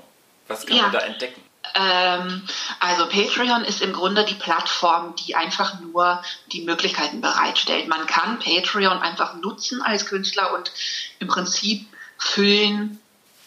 [0.48, 1.40] Was kann man da entdecken?
[1.74, 2.42] Ähm,
[2.80, 7.88] also Patreon ist im Grunde die Plattform, die einfach nur die Möglichkeiten bereitstellt.
[7.88, 10.72] Man kann Patreon einfach nutzen als Künstler und
[11.18, 11.86] im Prinzip
[12.18, 13.00] füllen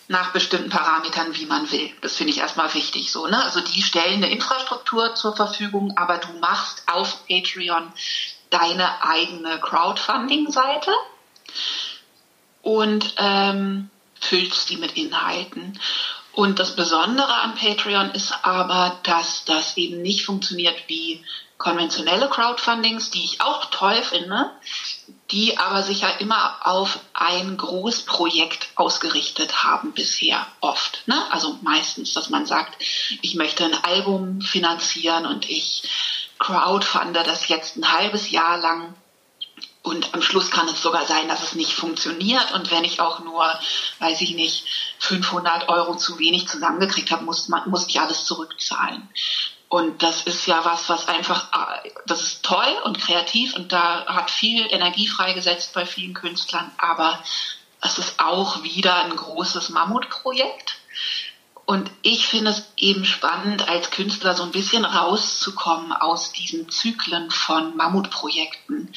[0.09, 1.91] nach bestimmten Parametern, wie man will.
[2.01, 3.27] Das finde ich erstmal wichtig so.
[3.27, 3.41] Ne?
[3.43, 7.93] Also die stellen eine Infrastruktur zur Verfügung, aber du machst auf Patreon
[8.49, 10.91] deine eigene Crowdfunding-Seite
[12.63, 15.79] und ähm, füllst die mit Inhalten.
[16.33, 21.23] Und das Besondere an Patreon ist aber, dass das eben nicht funktioniert wie
[21.59, 24.49] konventionelle Crowdfundings, die ich auch toll finde,
[25.31, 31.03] die aber sich ja immer auf ein Großprojekt ausgerichtet haben bisher oft.
[31.07, 31.21] Ne?
[31.31, 32.81] Also meistens, dass man sagt,
[33.21, 35.83] ich möchte ein Album finanzieren und ich
[36.39, 38.95] crowdfunde das jetzt ein halbes Jahr lang
[39.81, 42.51] und am Schluss kann es sogar sein, dass es nicht funktioniert.
[42.53, 43.47] Und wenn ich auch nur,
[43.99, 44.65] weiß ich nicht,
[44.99, 49.09] 500 Euro zu wenig zusammengekriegt habe, muss, man, muss ich alles zurückzahlen.
[49.69, 51.47] Und das ist ja was, was einfach,
[52.07, 56.71] das ist toll und kreativ und da hat viel Energie freigesetzt bei vielen Künstlern.
[56.79, 57.23] Aber
[57.81, 60.79] es ist auch wieder ein großes Mammutprojekt.
[61.67, 67.29] Und ich finde es eben spannend, als Künstler so ein bisschen rauszukommen aus diesen Zyklen
[67.29, 68.91] von Mammutprojekten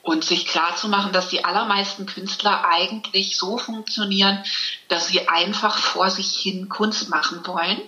[0.00, 4.42] und sich klar zu machen, dass die allermeisten Künstler eigentlich so funktionieren,
[4.88, 7.82] dass sie einfach vor sich hin Kunst machen wollen.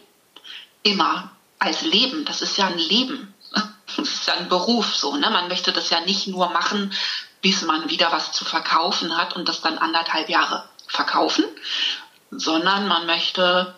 [0.82, 1.30] Immer.
[1.58, 2.24] Als Leben.
[2.24, 3.32] Das ist ja ein Leben.
[3.96, 5.16] Das ist ja ein Beruf so.
[5.16, 5.30] Ne?
[5.30, 6.92] Man möchte das ja nicht nur machen,
[7.40, 11.44] bis man wieder was zu verkaufen hat und das dann anderthalb Jahre verkaufen,
[12.30, 13.74] sondern man möchte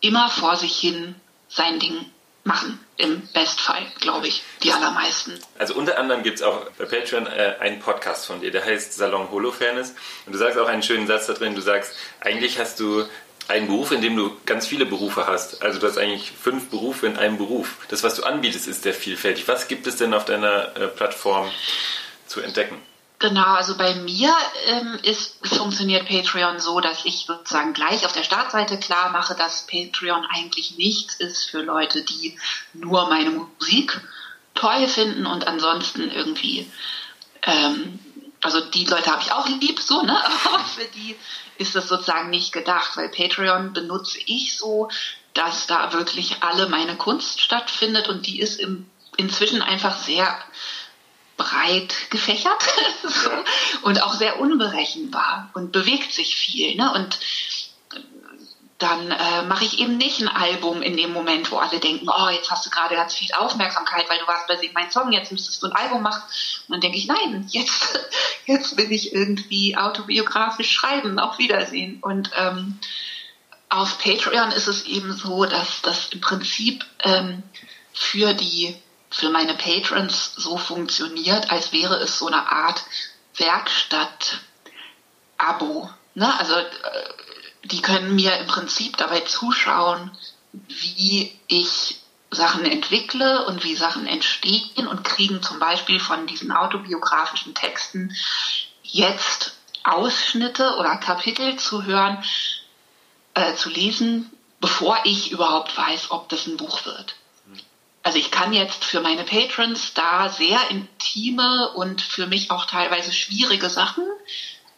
[0.00, 1.14] immer vor sich hin
[1.48, 2.06] sein Ding
[2.44, 2.78] machen.
[2.96, 5.38] Im Bestfall, glaube ich, die allermeisten.
[5.58, 8.92] Also unter anderem gibt es auch bei Patreon äh, einen Podcast von dir, der heißt
[8.92, 9.94] Salon Holofairness.
[10.26, 11.54] Und du sagst auch einen schönen Satz da drin.
[11.54, 13.06] Du sagst, eigentlich hast du
[13.50, 15.62] einen Beruf, in dem du ganz viele Berufe hast.
[15.62, 17.76] Also du hast eigentlich fünf Berufe in einem Beruf.
[17.88, 19.48] Das, was du anbietest, ist sehr vielfältig.
[19.48, 21.50] Was gibt es denn auf deiner äh, Plattform
[22.26, 22.80] zu entdecken?
[23.20, 24.34] Genau, also bei mir
[24.66, 29.66] ähm, ist, funktioniert Patreon so, dass ich sozusagen gleich auf der Startseite klar mache, dass
[29.66, 32.38] Patreon eigentlich nichts ist für Leute, die
[32.72, 34.00] nur meine Musik
[34.54, 36.70] toll finden und ansonsten irgendwie,
[37.42, 37.98] ähm,
[38.42, 40.16] also die Leute habe ich auch lieb, so, ne?
[40.46, 41.16] Aber für die
[41.58, 44.88] ist das sozusagen nicht gedacht, weil Patreon benutze ich so,
[45.34, 50.38] dass da wirklich alle meine Kunst stattfindet und die ist im, inzwischen einfach sehr
[51.36, 52.62] breit gefächert
[53.02, 53.30] so,
[53.82, 56.76] und auch sehr unberechenbar und bewegt sich viel.
[56.76, 56.92] Ne?
[56.92, 57.18] Und
[58.80, 62.28] dann äh, mache ich eben nicht ein Album in dem Moment, wo alle denken, oh,
[62.30, 65.30] jetzt hast du gerade ganz viel Aufmerksamkeit, weil du warst bei Sing mein Song, jetzt
[65.30, 66.22] müsstest du ein Album machen.
[66.66, 68.00] Und dann denke ich, nein, jetzt,
[68.46, 71.98] jetzt will ich irgendwie autobiografisch schreiben, auf Wiedersehen.
[72.00, 72.78] Und ähm,
[73.68, 77.42] auf Patreon ist es eben so, dass das im Prinzip ähm,
[77.92, 78.74] für die
[79.10, 82.82] für meine Patrons so funktioniert, als wäre es so eine Art
[83.36, 85.90] Werkstatt-Abo.
[86.14, 86.38] Ne?
[86.38, 86.64] Also äh,
[87.64, 90.10] die können mir im Prinzip dabei zuschauen,
[90.52, 92.00] wie ich
[92.30, 98.14] Sachen entwickle und wie Sachen entstehen und kriegen zum Beispiel von diesen autobiografischen Texten
[98.82, 102.22] jetzt Ausschnitte oder Kapitel zu hören,
[103.34, 104.30] äh, zu lesen,
[104.60, 107.16] bevor ich überhaupt weiß, ob das ein Buch wird.
[108.02, 113.12] Also ich kann jetzt für meine Patrons da sehr intime und für mich auch teilweise
[113.12, 114.04] schwierige Sachen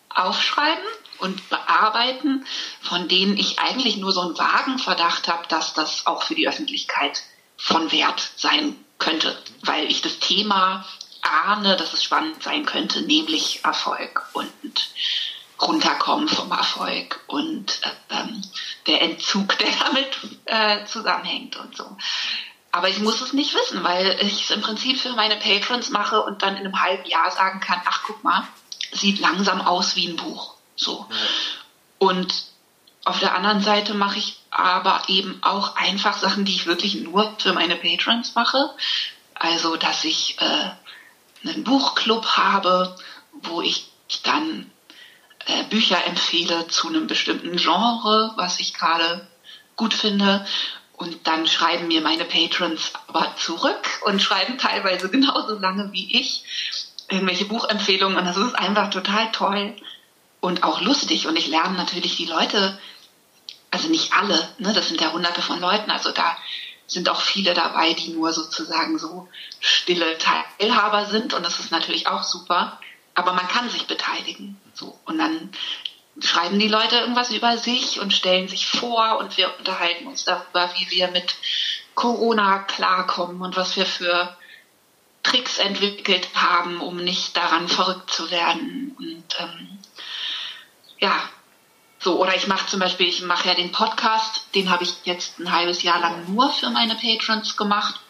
[0.09, 0.85] aufschreiben
[1.23, 2.45] und bearbeiten,
[2.81, 6.49] von denen ich eigentlich nur so einen vagen Verdacht habe, dass das auch für die
[6.49, 7.23] Öffentlichkeit
[7.57, 10.85] von Wert sein könnte, weil ich das Thema
[11.23, 14.53] ahne, dass es spannend sein könnte, nämlich Erfolg und
[15.61, 18.43] runterkommen vom Erfolg und äh, ähm,
[18.87, 21.97] der Entzug, der damit äh, zusammenhängt und so.
[22.73, 26.23] Aber ich muss es nicht wissen, weil ich es im Prinzip für meine Patrons mache
[26.23, 28.49] und dann in einem halben Jahr sagen kann, ach guck mal,
[28.93, 30.55] sieht langsam aus wie ein Buch.
[30.77, 31.07] So.
[31.99, 32.33] Und
[33.05, 37.35] auf der anderen Seite mache ich aber eben auch einfach Sachen, die ich wirklich nur
[37.39, 38.71] für meine Patrons mache.
[39.35, 42.97] Also, dass ich äh, einen Buchclub habe,
[43.33, 43.91] wo ich
[44.23, 44.71] dann
[45.47, 49.27] äh, Bücher empfehle zu einem bestimmten Genre, was ich gerade
[49.77, 50.47] gut finde
[51.03, 56.45] und dann schreiben mir meine Patrons aber zurück und schreiben teilweise genauso lange wie ich
[57.09, 58.17] irgendwelche Buchempfehlungen.
[58.17, 59.75] Und das ist einfach total toll
[60.43, 61.27] und auch lustig.
[61.27, 62.79] Und ich lerne natürlich die Leute,
[63.71, 66.37] also nicht alle, ne, das sind ja hunderte von Leuten, also da
[66.87, 69.29] sind auch viele dabei, die nur sozusagen so
[69.61, 71.33] stille Teilhaber sind.
[71.33, 72.79] Und das ist natürlich auch super.
[73.15, 74.61] Aber man kann sich beteiligen.
[74.75, 74.99] So.
[75.07, 75.53] Und dann
[76.21, 80.71] schreiben die Leute irgendwas über sich und stellen sich vor und wir unterhalten uns darüber,
[80.77, 81.35] wie wir mit
[81.95, 84.37] Corona klarkommen und was wir für
[85.23, 88.95] Tricks entwickelt haben, um nicht daran verrückt zu werden.
[88.99, 89.72] Und ähm,
[91.03, 91.29] ja,
[91.99, 95.39] so, oder ich mache zum Beispiel, ich mache ja den Podcast, den habe ich jetzt
[95.39, 98.01] ein halbes Jahr lang nur für meine Patrons gemacht.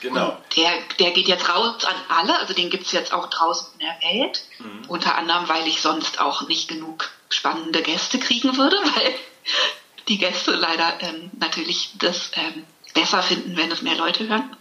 [0.00, 0.30] Genau.
[0.30, 3.68] Und der, der geht jetzt raus an alle, also den gibt es jetzt auch draußen
[3.78, 4.44] in der Welt.
[4.58, 4.84] Mhm.
[4.88, 9.14] Unter anderem, weil ich sonst auch nicht genug spannende Gäste kriegen würde, weil
[10.08, 14.56] die Gäste leider ähm, natürlich das ähm, besser finden, wenn es mehr Leute hören.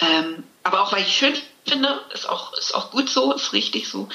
[0.00, 3.88] Ähm, aber auch weil ich schön finde, ist auch, ist auch gut so, ist richtig
[3.88, 4.08] so.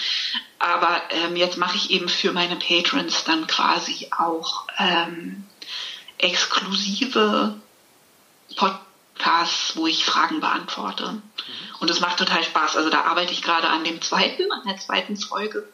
[0.59, 5.45] Aber ähm, jetzt mache ich eben für meine Patrons dann quasi auch ähm,
[6.17, 7.55] exklusive
[8.55, 11.11] Podcasts wo ich Fragen beantworte.
[11.11, 11.21] Mhm.
[11.79, 12.75] Und es macht total Spaß.
[12.77, 15.67] Also da arbeite ich gerade an dem zweiten, an der zweiten Folge.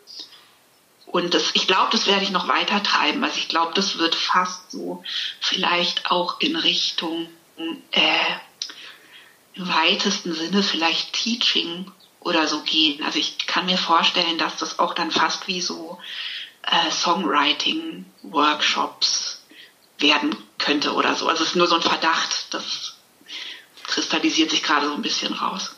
[1.05, 3.23] Und das, ich glaube, das werde ich noch weiter treiben.
[3.23, 5.03] Also ich glaube, das wird fast so
[5.39, 7.30] vielleicht auch in Richtung
[7.91, 8.36] äh,
[9.58, 13.03] im weitesten Sinne vielleicht Teaching oder so gehen.
[13.03, 15.97] Also ich kann mir vorstellen, dass das auch dann fast wie so
[16.64, 19.41] äh, Songwriting-Workshops
[19.99, 21.28] werden könnte oder so.
[21.28, 22.93] Also es ist nur so ein Verdacht, dass
[23.84, 25.76] kristallisiert sich gerade so ein bisschen raus.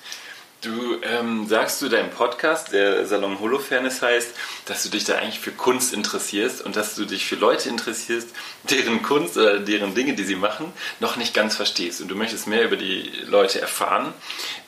[0.62, 4.36] Du ähm, sagst du deinem Podcast, der Salon Holofernes heißt,
[4.66, 8.28] dass du dich da eigentlich für Kunst interessierst und dass du dich für Leute interessierst,
[8.64, 12.01] deren Kunst oder deren Dinge, die sie machen, noch nicht ganz verstehst.
[12.01, 14.14] Und du möchtest mehr über die Leute erfahren.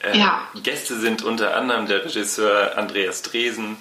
[0.01, 0.47] Ähm, ja.
[0.63, 3.75] Gäste sind unter anderem der Regisseur Andreas Dresen,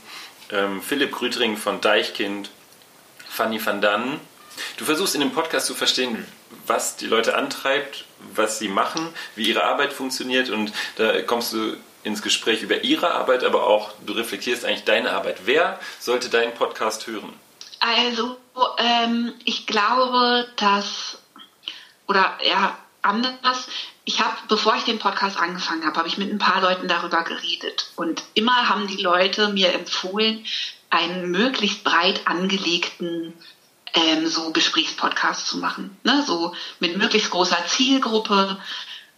[0.51, 2.51] ähm, Philipp Grütring von Deichkind,
[3.29, 4.19] Fanny van Dannen.
[4.79, 6.27] Du versuchst in dem Podcast zu verstehen,
[6.67, 8.05] was die Leute antreibt,
[8.35, 13.12] was sie machen, wie ihre Arbeit funktioniert und da kommst du ins Gespräch über ihre
[13.12, 15.42] Arbeit, aber auch du reflektierst eigentlich deine Arbeit.
[15.44, 17.32] Wer sollte deinen Podcast hören?
[17.80, 18.36] Also,
[18.78, 21.18] ähm, ich glaube, dass,
[22.07, 23.68] oder ja, anders.
[24.05, 27.22] Ich habe, bevor ich den Podcast angefangen habe, habe ich mit ein paar Leuten darüber
[27.22, 27.90] geredet.
[27.96, 30.44] Und immer haben die Leute mir empfohlen,
[30.90, 33.32] einen möglichst breit angelegten
[33.94, 35.96] ähm, so Gesprächspodcast zu machen.
[36.05, 36.24] Ne?
[36.26, 38.59] So mit möglichst großer Zielgruppe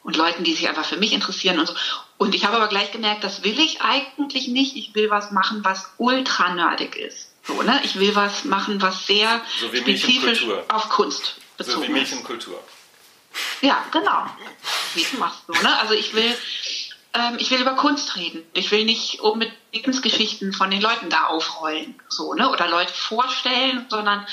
[0.02, 1.74] und Leuten, die sich einfach für mich interessieren und so.
[2.18, 4.76] Und ich habe aber gleich gemerkt, das will ich eigentlich nicht.
[4.76, 7.32] Ich will was machen, was ultra nerdig ist.
[7.44, 7.80] So, ne?
[7.84, 11.92] Ich will was machen, was sehr So spezifisch auf Kunst bezogen So wie ist.
[11.92, 12.62] Milch und Kultur.
[13.60, 14.26] Ja, genau.
[14.94, 15.78] Wie machst du, ne?
[15.80, 16.36] Also ich will,
[17.14, 18.42] ähm, ich will über Kunst reden.
[18.52, 22.50] Ich will nicht unbedingt Lebensgeschichten von den Leuten da aufrollen, so, ne?
[22.50, 24.26] Oder Leute vorstellen, sondern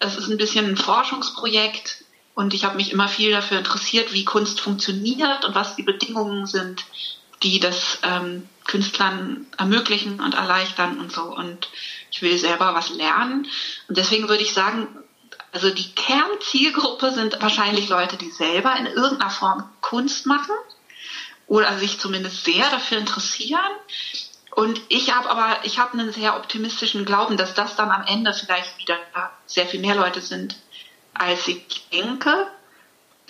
[0.00, 2.01] es ist ein bisschen ein Forschungsprojekt
[2.34, 6.46] und ich habe mich immer viel dafür interessiert, wie Kunst funktioniert und was die Bedingungen
[6.46, 6.84] sind,
[7.42, 11.22] die das ähm, Künstlern ermöglichen und erleichtern und so.
[11.22, 11.68] Und
[12.10, 13.46] ich will selber was lernen.
[13.88, 14.88] Und deswegen würde ich sagen,
[15.52, 20.54] also die Kernzielgruppe sind wahrscheinlich Leute, die selber in irgendeiner Form Kunst machen
[21.46, 23.60] oder sich zumindest sehr dafür interessieren.
[24.54, 28.32] Und ich habe aber, ich habe einen sehr optimistischen Glauben, dass das dann am Ende
[28.32, 28.98] vielleicht wieder
[29.46, 30.56] sehr viel mehr Leute sind,
[31.14, 32.46] als ich denke.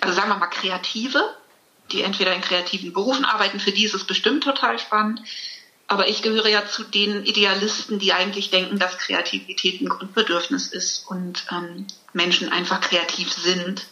[0.01, 1.35] Also sagen wir mal Kreative,
[1.93, 5.21] die entweder in kreativen Berufen arbeiten, für die ist es bestimmt total spannend.
[5.89, 11.07] Aber ich gehöre ja zu den Idealisten, die eigentlich denken, dass Kreativität ein Grundbedürfnis ist
[11.09, 13.85] und ähm, Menschen einfach kreativ sind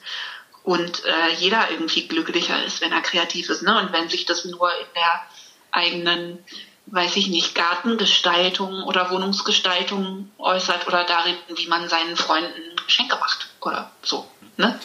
[0.62, 3.62] und äh, jeder irgendwie glücklicher ist, wenn er kreativ ist.
[3.62, 3.78] Ne?
[3.78, 5.26] Und wenn sich das nur in der
[5.72, 6.38] eigenen,
[6.86, 13.48] weiß ich nicht, Gartengestaltung oder Wohnungsgestaltung äußert oder darin, wie man seinen Freunden Geschenke macht
[13.60, 14.30] oder so.
[14.56, 14.78] Ne?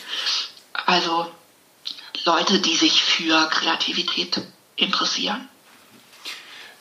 [0.73, 1.31] Also
[2.25, 4.41] Leute, die sich für Kreativität
[4.75, 5.47] interessieren.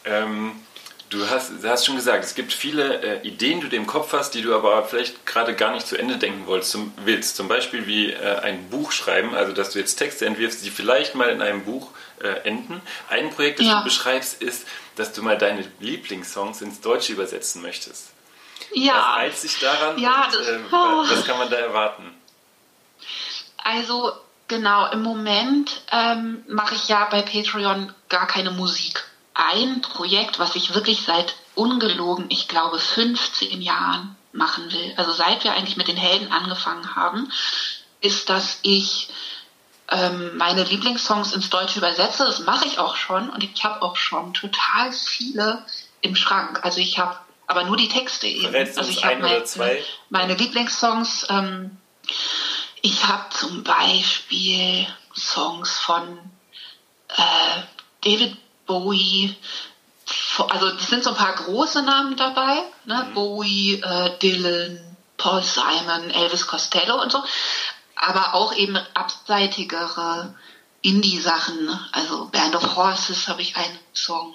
[0.04, 0.52] Ähm,
[1.10, 4.12] du, hast, du hast schon gesagt, es gibt viele äh, Ideen, die du im Kopf
[4.12, 7.36] hast, die du aber vielleicht gerade gar nicht zu Ende denken wolltest, zum, willst.
[7.36, 11.14] Zum Beispiel wie äh, ein Buch schreiben, also dass du jetzt Texte entwirfst, die vielleicht
[11.14, 11.90] mal in einem Buch
[12.22, 12.80] äh, enden.
[13.08, 13.78] Ein Projekt, das Ja.
[13.78, 18.13] du beschreibst, ist, dass du mal deine Lieblingssongs ins Deutsche übersetzen möchtest.
[18.72, 21.04] Ja, Was eilt sich daran Ja, und das- äh, oh.
[21.08, 22.10] was kann man da erwarten?
[23.62, 24.12] also
[24.48, 29.04] genau, im Moment ähm, mache ich ja bei Patreon gar keine Musik.
[29.34, 35.44] Ein Projekt, was ich wirklich seit ungelogen, ich glaube, 15 Jahren machen will, also seit
[35.44, 37.30] wir eigentlich mit den Helden angefangen haben,
[38.00, 39.08] ist, dass ich
[39.88, 42.24] ähm, meine Lieblingssongs ins Deutsche übersetze.
[42.24, 45.64] Das mache ich auch schon und ich habe auch schon total viele
[46.00, 46.60] im Schrank.
[46.64, 47.16] Also ich habe
[47.46, 48.42] aber nur die Texte eben.
[48.42, 49.84] Verrätst also ich habe oder meine, zwei?
[50.10, 51.26] meine Lieblingssongs.
[51.30, 51.76] Ähm,
[52.82, 56.18] ich habe zum Beispiel Songs von
[57.08, 57.62] äh,
[58.02, 58.36] David
[58.66, 59.36] Bowie.
[60.48, 62.62] Also es sind so ein paar große Namen dabei.
[62.84, 63.10] Ne?
[63.14, 67.22] Bowie, äh, Dylan, Paul Simon, Elvis Costello und so.
[67.96, 70.34] Aber auch eben abseitigere
[70.82, 71.80] Indie-Sachen.
[71.92, 74.34] Also Band of Horses habe ich einen Song.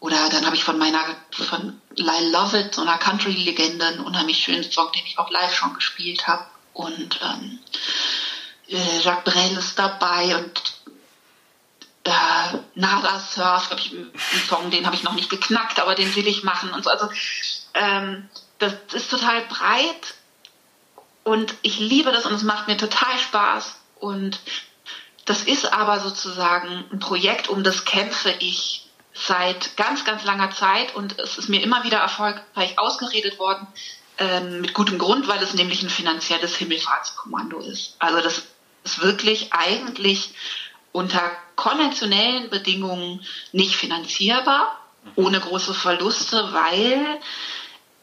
[0.00, 4.64] Oder dann habe ich von meiner, von Lyle Lovett, so einer Country-Legende, einen unheimlich schönen
[4.64, 6.46] Song, den ich auch live schon gespielt habe.
[6.72, 7.58] Und ähm,
[8.68, 10.62] äh, Jacques Brel ist dabei und
[12.04, 14.12] äh, Nada Surf habe ich einen
[14.48, 16.90] Song, den habe ich noch nicht geknackt, aber den will ich machen und so.
[16.90, 17.10] Also
[17.74, 18.28] ähm,
[18.58, 20.14] das ist total breit
[21.24, 24.40] und ich liebe das und es macht mir total Spaß und
[25.26, 30.94] das ist aber sozusagen ein Projekt, um das kämpfe ich seit ganz, ganz langer Zeit
[30.94, 33.66] und es ist mir immer wieder erfolgreich ausgeredet worden,
[34.18, 37.96] ähm, mit gutem Grund, weil es nämlich ein finanzielles Himmelfahrtskommando ist.
[37.98, 38.42] Also das
[38.84, 40.34] ist wirklich eigentlich
[40.92, 44.78] unter konventionellen Bedingungen nicht finanzierbar,
[45.16, 47.20] ohne große Verluste, weil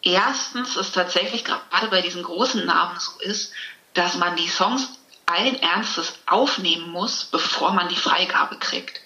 [0.01, 3.53] erstens es tatsächlich gerade bei diesen großen Namen so ist,
[3.93, 4.87] dass man die Songs
[5.25, 9.01] allen Ernstes aufnehmen muss, bevor man die Freigabe kriegt.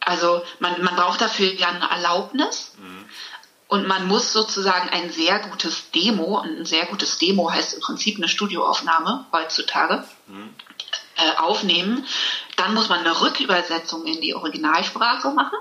[0.00, 2.72] Also man, man braucht dafür ja eine Erlaubnis
[3.70, 7.80] und man muss sozusagen ein sehr gutes Demo, und ein sehr gutes Demo heißt im
[7.80, 10.04] Prinzip eine Studioaufnahme heutzutage,
[11.16, 12.04] äh, aufnehmen.
[12.56, 15.58] Dann muss man eine Rückübersetzung in die Originalsprache machen.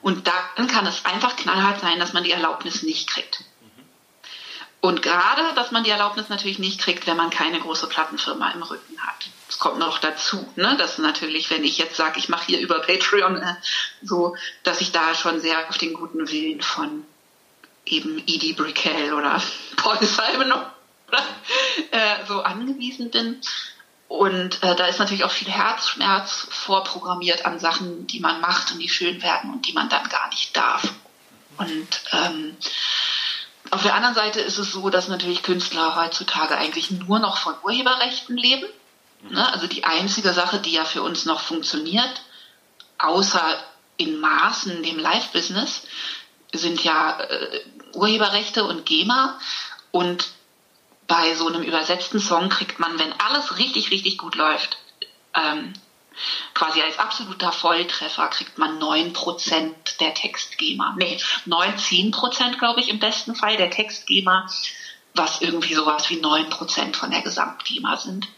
[0.00, 3.42] Und dann kann es einfach knallhart sein, dass man die Erlaubnis nicht kriegt.
[4.84, 8.62] Und gerade, dass man die Erlaubnis natürlich nicht kriegt, wenn man keine große Plattenfirma im
[8.62, 9.30] Rücken hat.
[9.46, 10.76] Das kommt noch dazu, ne?
[10.76, 13.54] dass natürlich, wenn ich jetzt sage, ich mache hier über Patreon äh,
[14.02, 17.06] so, dass ich da schon sehr auf den guten Willen von
[17.86, 19.42] eben Edie Brickell oder
[19.76, 21.24] Paul Simon oder,
[21.90, 23.40] äh, so angewiesen bin.
[24.08, 28.80] Und äh, da ist natürlich auch viel Herzschmerz vorprogrammiert an Sachen, die man macht und
[28.80, 30.92] die schön werden und die man dann gar nicht darf.
[31.56, 32.56] Und ähm,
[33.74, 37.54] auf der anderen Seite ist es so, dass natürlich Künstler heutzutage eigentlich nur noch von
[37.64, 38.66] Urheberrechten leben.
[39.28, 39.52] Ne?
[39.52, 42.22] Also die einzige Sache, die ja für uns noch funktioniert,
[42.98, 43.42] außer
[43.96, 45.82] in Maßen dem Live-Business,
[46.52, 47.60] sind ja äh,
[47.94, 49.38] Urheberrechte und GEMA.
[49.90, 50.28] Und
[51.08, 54.78] bei so einem übersetzten Song kriegt man, wenn alles richtig, richtig gut läuft,
[55.34, 55.72] ähm,
[56.54, 60.94] quasi als absoluter Volltreffer kriegt man 9% der Textgeber.
[60.96, 64.46] Nee, 9, 10% glaube ich im besten Fall der Textgeber,
[65.14, 68.28] was irgendwie sowas wie 9% von der Gesamtgeber sind.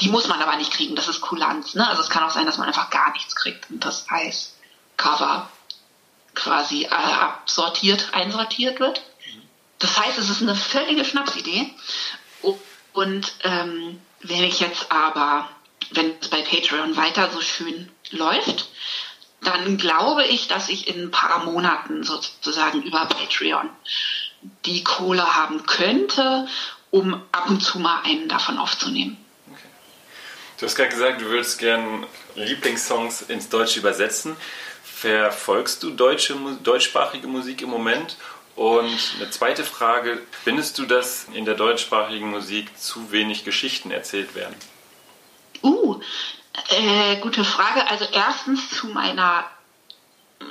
[0.00, 1.74] Die muss man aber nicht kriegen, das ist Kulanz.
[1.74, 1.88] Ne?
[1.88, 4.56] Also es kann auch sein, dass man einfach gar nichts kriegt und das als
[4.96, 5.48] Cover
[6.34, 9.02] quasi äh, absortiert, einsortiert wird.
[9.78, 11.74] Das heißt, es ist eine völlige Schnapsidee.
[12.92, 15.48] Und ähm, wenn ich jetzt aber,
[15.90, 18.68] wenn es bei Patreon weiter so schön läuft,
[19.42, 23.68] dann glaube ich, dass ich in ein paar Monaten sozusagen über Patreon
[24.64, 26.46] die Kohle haben könnte,
[26.90, 29.16] um ab und zu mal einen davon aufzunehmen.
[30.58, 34.36] Du hast gerade gesagt, du würdest gern Lieblingssongs ins Deutsche übersetzen.
[34.82, 38.16] Verfolgst du deutsche, deutschsprachige Musik im Moment?
[38.54, 44.34] Und eine zweite Frage, findest du, dass in der deutschsprachigen Musik zu wenig Geschichten erzählt
[44.34, 44.54] werden?
[45.66, 46.00] Uh,
[46.68, 47.88] äh, gute Frage.
[47.88, 49.44] Also erstens zu meiner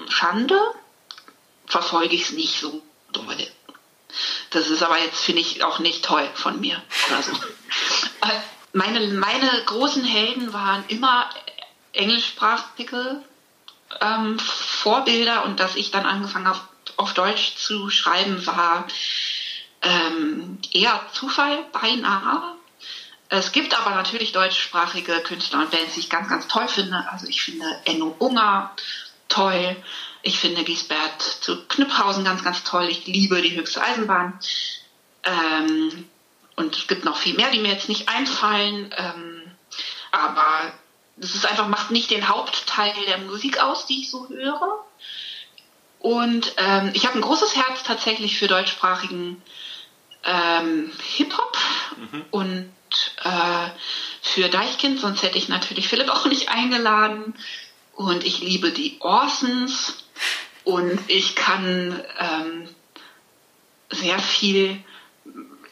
[0.09, 0.59] Schande
[1.65, 2.81] verfolge ich es nicht so
[3.13, 3.47] doll.
[4.49, 7.31] Das ist aber jetzt, finde ich, auch nicht toll von mir oder so.
[8.73, 11.29] Meine, meine großen Helden waren immer
[11.93, 13.23] englischsprachige
[14.01, 16.59] ähm, Vorbilder und dass ich dann angefangen habe,
[16.97, 18.85] auf Deutsch zu schreiben, war
[19.81, 22.54] ähm, eher Zufall, beinahe.
[23.29, 27.05] Es gibt aber natürlich deutschsprachige Künstler und Bands, die ich ganz, ganz toll finde.
[27.11, 28.71] Also ich finde Enno Unger
[29.27, 29.75] toll.
[30.21, 32.87] Ich finde Giesbert zu Knüpphausen ganz, ganz toll.
[32.89, 34.39] Ich liebe die höchste Eisenbahn.
[35.23, 36.07] Ähm,
[36.55, 38.93] und es gibt noch viel mehr, die mir jetzt nicht einfallen.
[38.95, 39.51] Ähm,
[40.11, 40.73] aber
[41.17, 44.85] das ist einfach, macht nicht den Hauptteil der Musik aus, die ich so höre.
[45.99, 49.41] Und ähm, ich habe ein großes Herz tatsächlich für deutschsprachigen
[50.23, 51.57] ähm, Hip-Hop
[51.97, 52.25] mhm.
[52.31, 52.74] und
[53.23, 53.69] äh,
[54.21, 57.35] für Deichkind, sonst hätte ich natürlich Philipp auch nicht eingeladen.
[57.93, 60.03] Und ich liebe die Orsons
[60.63, 62.69] und ich kann ähm,
[63.89, 64.83] sehr viel,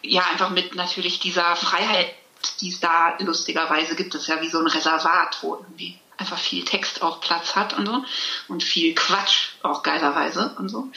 [0.01, 2.13] ja, einfach mit natürlich dieser Freiheit,
[2.61, 6.37] die es da lustigerweise gibt, es ist ja wie so ein Reservat, wo irgendwie einfach
[6.37, 8.03] viel Text auch Platz hat und so
[8.47, 10.89] und viel Quatsch auch geilerweise und so.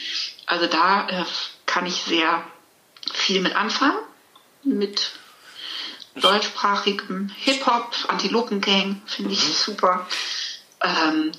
[0.45, 1.25] Also da äh,
[1.65, 2.43] kann ich sehr
[3.11, 3.97] viel mit anfangen,
[4.63, 5.11] mit
[6.21, 9.53] deutschsprachigem Hip-Hop, Antilopengang, finde ich mhm.
[9.53, 10.07] super.
[10.81, 11.31] Ähm,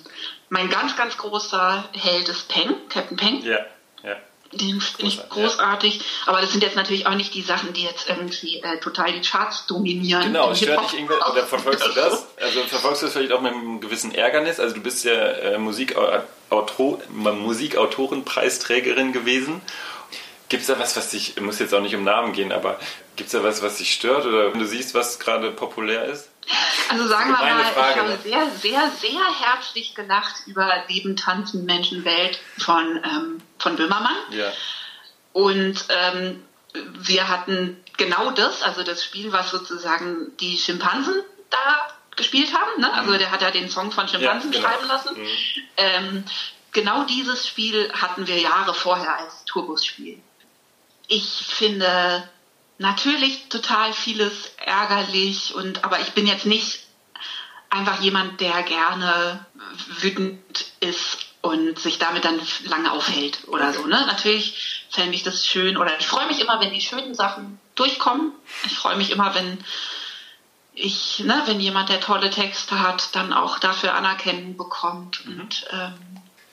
[0.49, 3.43] mein ganz, ganz großer Held ist Peng, Captain Peng.
[3.43, 3.59] Ja,
[4.03, 4.17] ja.
[4.53, 5.99] Den finde ich großartig.
[5.99, 6.05] Ja.
[6.27, 9.21] Aber das sind jetzt natürlich auch nicht die Sachen, die jetzt irgendwie äh, total die
[9.21, 10.23] Charts dominieren.
[10.23, 12.27] Genau, stört dich irgendwie, oder verfolgst du das?
[12.41, 14.59] Also verfolgst du das vielleicht auch mit einem gewissen Ärgernis?
[14.59, 19.61] Also du bist ja äh, Musikautor, Musikautorenpreisträgerin gewesen.
[20.49, 22.79] Gibt es da was, was dich, muss jetzt auch nicht um Namen gehen, aber
[23.17, 26.31] gibt es da was, was dich stört oder wenn du siehst, was gerade populär ist?
[26.89, 28.19] Also sagen wir mal, Frage, ich habe ne?
[28.23, 34.17] sehr, sehr, sehr herzlich gelacht über Leben, Tanzen, Menschenwelt von, ähm, von Böhmermann.
[34.31, 34.51] Ja.
[35.33, 36.43] Und ähm,
[36.73, 42.81] wir hatten genau das, also das Spiel, was sozusagen die Schimpansen da gespielt haben.
[42.81, 42.93] Ne?
[42.93, 43.19] Also mhm.
[43.19, 44.69] der hat ja den Song von Schimpansen ja, genau.
[44.69, 45.21] schreiben lassen.
[45.21, 45.29] Mhm.
[45.77, 46.25] Ähm,
[46.73, 50.21] genau dieses Spiel hatten wir Jahre vorher als Turbus-Spiel.
[51.09, 52.29] Ich finde
[52.79, 56.81] natürlich total vieles ärgerlich und aber ich bin jetzt nicht
[57.71, 59.45] einfach jemand, der gerne
[60.01, 63.87] wütend ist und sich damit dann lange aufhält oder so.
[63.87, 64.05] Ne?
[64.07, 68.33] Natürlich fände ich das schön oder ich freue mich immer, wenn die schönen Sachen durchkommen.
[68.67, 69.59] Ich freue mich immer, wenn
[70.75, 75.41] ich, ne, wenn jemand, der tolle Texte hat, dann auch dafür Anerkennung bekommt mhm.
[75.41, 75.95] und ähm,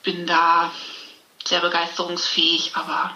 [0.04, 0.72] bin da
[1.46, 3.16] sehr begeisterungsfähig, aber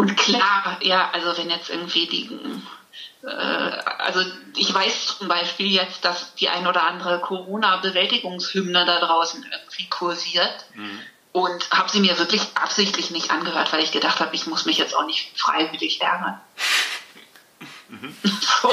[0.00, 2.30] und klar, ja, also wenn jetzt irgendwie die,
[3.22, 4.22] äh, also
[4.56, 10.64] ich weiß zum Beispiel jetzt, dass die ein oder andere Corona-Bewältigungshymne da draußen irgendwie kursiert.
[10.74, 11.00] Mhm.
[11.32, 14.78] Und habe sie mir wirklich absichtlich nicht angehört, weil ich gedacht habe, ich muss mich
[14.78, 16.40] jetzt auch nicht freiwillig ärgern.
[17.88, 18.14] Mhm.
[18.62, 18.72] So.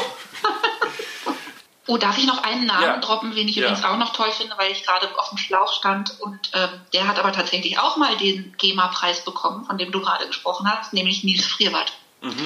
[1.87, 2.97] Oh, darf ich noch einen Namen ja.
[2.97, 3.63] droppen, den ich ja.
[3.63, 7.07] übrigens auch noch toll finde, weil ich gerade auf dem Schlauch stand und ähm, der
[7.07, 11.23] hat aber tatsächlich auch mal den GEMA-Preis bekommen, von dem du gerade gesprochen hast, nämlich
[11.23, 11.93] Nils Frierwald.
[12.21, 12.45] Mhm.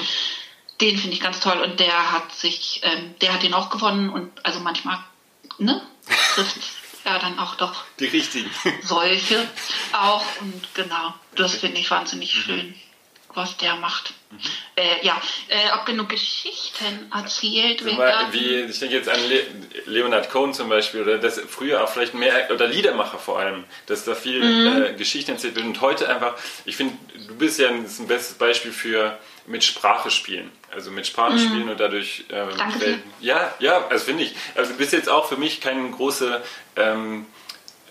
[0.80, 4.10] Den finde ich ganz toll und der hat sich, ähm, der hat den auch gewonnen
[4.10, 4.98] und also manchmal,
[5.58, 5.82] ne,
[6.34, 6.60] trifft
[7.04, 8.50] ja dann auch doch die richtigen
[8.82, 9.48] solche
[9.92, 12.40] auch und genau, das finde ich wahnsinnig mhm.
[12.40, 12.74] schön.
[13.34, 14.14] Was der macht.
[14.76, 18.32] Äh, ja, äh, ob genug Geschichten erzählt werden.
[18.32, 19.44] wie, ich denke jetzt an Le
[19.84, 24.04] Leonard Cohen zum Beispiel, oder das früher auch vielleicht mehr, oder Liedermacher vor allem, dass
[24.04, 24.82] da viel Mhm.
[24.84, 25.66] äh, Geschichten erzählt wird.
[25.66, 26.96] Und heute einfach, ich finde,
[27.28, 30.50] du bist ja ein, ein bestes Beispiel für mit Sprache spielen.
[30.74, 33.02] Also mit Sprache spielen und dadurch ähm, Mhm.
[33.20, 34.34] Ja, ja, also finde ich.
[34.54, 36.40] Also du bist jetzt auch für mich keine große
[36.76, 37.26] ähm,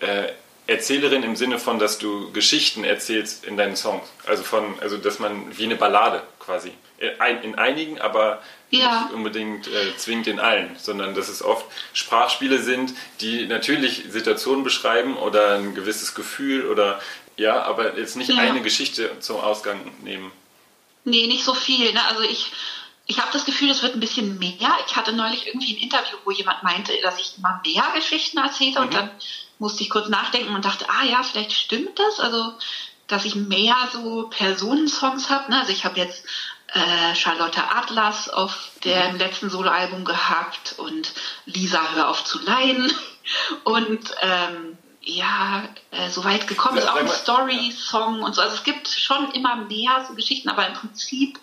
[0.00, 0.32] äh,
[0.66, 4.04] Erzählerin im Sinne von, dass du Geschichten erzählst in deinen Songs.
[4.26, 6.72] Also von, also dass man wie eine Ballade quasi.
[6.98, 8.40] In, ein- in einigen, aber
[8.70, 9.02] Ja.
[9.02, 14.62] nicht unbedingt äh, zwingend in allen, sondern dass es oft Sprachspiele sind, die natürlich Situationen
[14.64, 17.00] beschreiben oder ein gewisses Gefühl oder
[17.36, 18.36] ja, aber jetzt nicht Ja.
[18.38, 20.30] eine Geschichte zum Ausgang nehmen.
[21.04, 21.92] Nee, nicht so viel.
[21.92, 22.00] Ne?
[22.06, 22.52] Also ich,
[23.06, 24.70] ich habe das Gefühl, es wird ein bisschen mehr.
[24.86, 28.80] Ich hatte neulich irgendwie ein Interview, wo jemand meinte, dass ich immer mehr Geschichten erzähle
[28.80, 29.10] und dann
[29.58, 32.20] musste ich kurz nachdenken und dachte, ah ja, vielleicht stimmt das.
[32.20, 32.54] Also,
[33.08, 35.50] dass ich mehr so Personensongs habe.
[35.50, 35.58] Ne?
[35.58, 36.24] Also ich habe jetzt
[36.68, 41.12] äh, Charlotte Atlas auf dem letzten Soloalbum gehabt und
[41.44, 42.90] Lisa Hör auf zu leiden
[43.64, 48.40] und ähm, ja, äh, so weit gekommen ist Ja, auch ein Story-Song und so.
[48.40, 51.38] Also es gibt schon immer mehr so Geschichten, aber im Prinzip,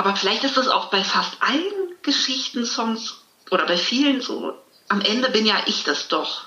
[0.00, 4.54] aber vielleicht ist es auch bei fast allen Geschichten-Songs oder bei vielen so,
[4.88, 6.46] am Ende bin ja ich das doch.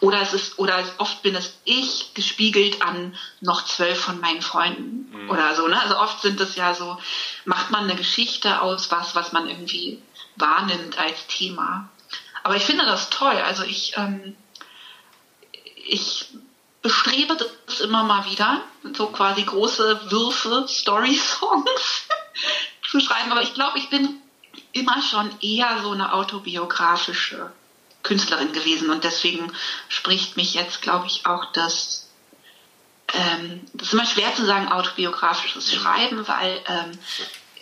[0.00, 5.30] Oder es ist, oder oft bin es ich gespiegelt an noch zwölf von meinen Freunden
[5.30, 5.80] oder so, ne?
[5.80, 6.98] Also oft sind es ja so,
[7.44, 10.02] macht man eine Geschichte aus was, was man irgendwie
[10.34, 11.88] wahrnimmt als Thema.
[12.42, 13.36] Aber ich finde das toll.
[13.36, 14.34] Also ich, ähm,
[15.76, 16.26] ich
[16.82, 18.60] bestrebe das immer mal wieder,
[18.92, 22.08] so quasi große Würfe, Story-Songs
[22.88, 23.32] zu schreiben.
[23.32, 24.20] Aber ich glaube, ich bin
[24.72, 27.52] immer schon eher so eine autobiografische
[28.02, 29.50] Künstlerin gewesen und deswegen
[29.88, 32.08] spricht mich jetzt, glaube ich, auch das,
[33.12, 36.98] ähm, das ist immer schwer zu sagen, autobiografisches Schreiben, weil ähm,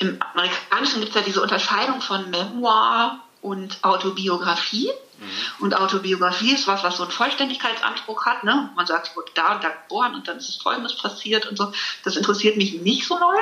[0.00, 4.90] im Amerikanischen gibt es ja diese Unterscheidung von Memoir und Autobiografie.
[5.60, 8.42] Und Autobiografie ist was, was so einen Vollständigkeitsanspruch hat.
[8.42, 8.70] Ne?
[8.74, 11.72] Man sagt, ich wurde da und da geboren und dann ist Folgendes passiert und so.
[12.02, 13.38] Das interessiert mich nicht so doll.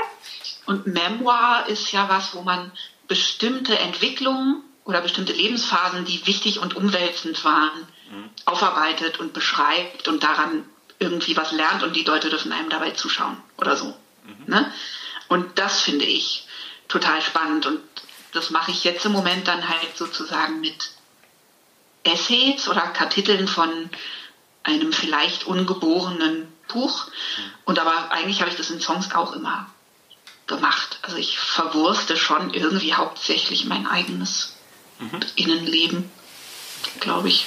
[0.66, 2.70] Und Memoir ist ja was, wo man
[3.08, 7.86] bestimmte Entwicklungen oder bestimmte Lebensphasen, die wichtig und umwälzend waren,
[8.44, 10.64] aufarbeitet und beschreibt und daran
[10.98, 13.96] irgendwie was lernt und die Leute dürfen einem dabei zuschauen oder so.
[14.46, 14.72] Ne?
[15.28, 16.46] Und das finde ich
[16.88, 17.80] total spannend und
[18.32, 20.90] das mache ich jetzt im Moment dann halt sozusagen mit
[22.04, 23.90] Essays oder Kapiteln von
[24.62, 27.06] einem vielleicht ungeborenen Buch.
[27.64, 29.68] Und aber eigentlich habe ich das in Songs auch immer
[30.50, 30.98] gemacht.
[31.00, 34.56] Also ich verwurste schon irgendwie hauptsächlich mein eigenes
[35.36, 36.10] Innenleben,
[37.00, 37.46] glaube ich.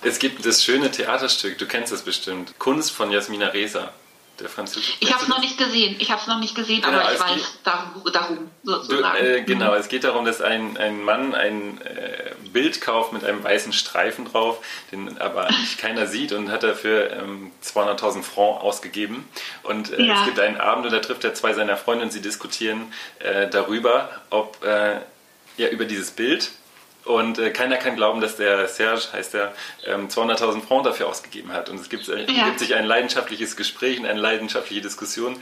[0.00, 3.92] Es gibt das schöne Theaterstück, du kennst es bestimmt, Kunst von Jasmina Reza,
[4.40, 4.92] der französische.
[5.00, 5.96] Ich habe es noch nicht gesehen.
[5.98, 9.42] Ich habe es noch nicht gesehen, Genau, aber ich weiß geht- darum, darum Du, äh,
[9.42, 13.72] genau, es geht darum, dass ein, ein Mann ein äh, Bild kauft mit einem weißen
[13.72, 14.58] Streifen drauf,
[14.92, 19.28] den aber eigentlich keiner sieht und hat dafür ähm, 200.000 Franc ausgegeben.
[19.62, 20.20] Und äh, Ja.
[20.20, 23.48] es gibt einen Abend und da trifft er zwei seiner Freunde und sie diskutieren äh,
[23.48, 25.00] darüber, ob äh,
[25.56, 26.50] ja über dieses Bild.
[27.08, 29.54] Und äh, keiner kann glauben, dass der Serge, heißt der,
[29.86, 31.70] ähm, 200.000 Franc dafür ausgegeben hat.
[31.70, 32.44] Und es gibt, äh, Ja.
[32.44, 35.40] gibt sich ein leidenschaftliches Gespräch und eine leidenschaftliche Diskussion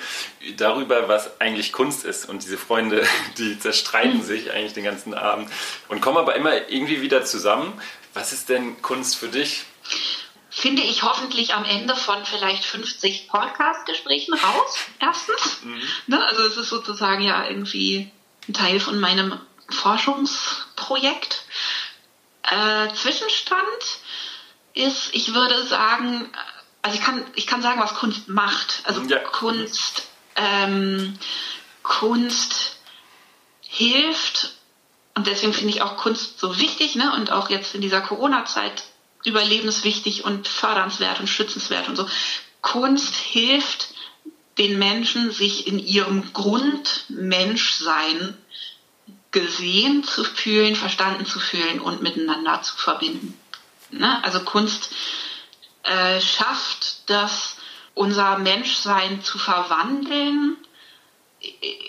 [0.56, 2.28] darüber, was eigentlich Kunst ist.
[2.28, 3.04] Und diese Freunde,
[3.38, 5.50] die zerstreiten sich eigentlich den ganzen Abend
[5.88, 7.72] und kommen aber immer irgendwie wieder zusammen.
[8.14, 9.64] Was ist denn Kunst für dich?
[10.48, 15.58] finde ich hoffentlich am Ende von vielleicht 50 Podcast-Gesprächen raus, erstens.
[16.06, 16.24] Ne?
[16.28, 18.10] Also es ist sozusagen ja irgendwie
[18.48, 19.38] ein Teil von meinem
[19.68, 21.44] Forschungsprojekt.
[22.42, 23.66] Äh, Zwischenstand
[24.74, 26.30] ist, ich würde sagen,
[26.82, 28.82] also ich kann, ich kann sagen, was Kunst macht.
[28.84, 29.18] Also Ja.
[29.18, 30.04] Kunst,
[30.36, 31.18] ähm,
[31.82, 32.76] Kunst
[33.60, 34.56] hilft
[35.16, 37.12] und deswegen finde ich auch Kunst so wichtig, ne?
[37.14, 38.84] Und auch jetzt in dieser Corona-Zeit
[39.24, 42.06] überlebenswichtig und fördernswert und schützenswert und so.
[42.60, 43.94] Kunst hilft
[44.58, 48.36] den Menschen, sich in ihrem Grundmenschsein
[49.36, 53.38] gesehen zu fühlen, verstanden zu fühlen und miteinander zu verbinden.
[53.90, 54.24] Ne?
[54.24, 54.88] Also Kunst
[55.82, 57.56] äh, schafft das,
[57.92, 60.56] unser Menschsein zu verwandeln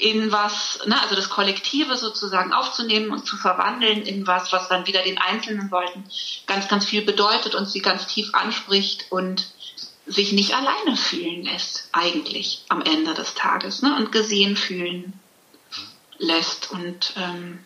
[0.01, 4.85] in was, ne, also das Kollektive sozusagen aufzunehmen und zu verwandeln in was, was dann
[4.85, 6.03] wieder den einzelnen Leuten
[6.47, 9.47] ganz, ganz viel bedeutet und sie ganz tief anspricht und
[10.05, 15.17] sich nicht alleine fühlen lässt, eigentlich am Ende des Tages, ne, und gesehen fühlen
[16.19, 17.63] lässt und ähm,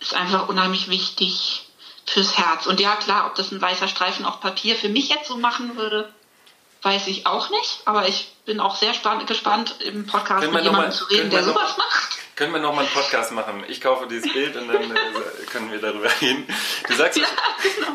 [0.00, 1.66] ist einfach unheimlich wichtig
[2.06, 2.66] fürs Herz.
[2.66, 5.76] Und ja, klar, ob das ein weißer Streifen auf Papier für mich jetzt so machen
[5.76, 6.12] würde,
[6.82, 10.72] weiß ich auch nicht, aber ich bin auch sehr spann- gespannt, im Podcast mit jemandem
[10.72, 12.16] mal- zu reden, der noch- sowas macht.
[12.36, 13.64] Können wir nochmal einen Podcast machen?
[13.68, 16.46] Ich kaufe dieses Bild und dann äh, können wir darüber reden.
[16.88, 17.28] Du sagst, was,
[17.76, 17.88] genau.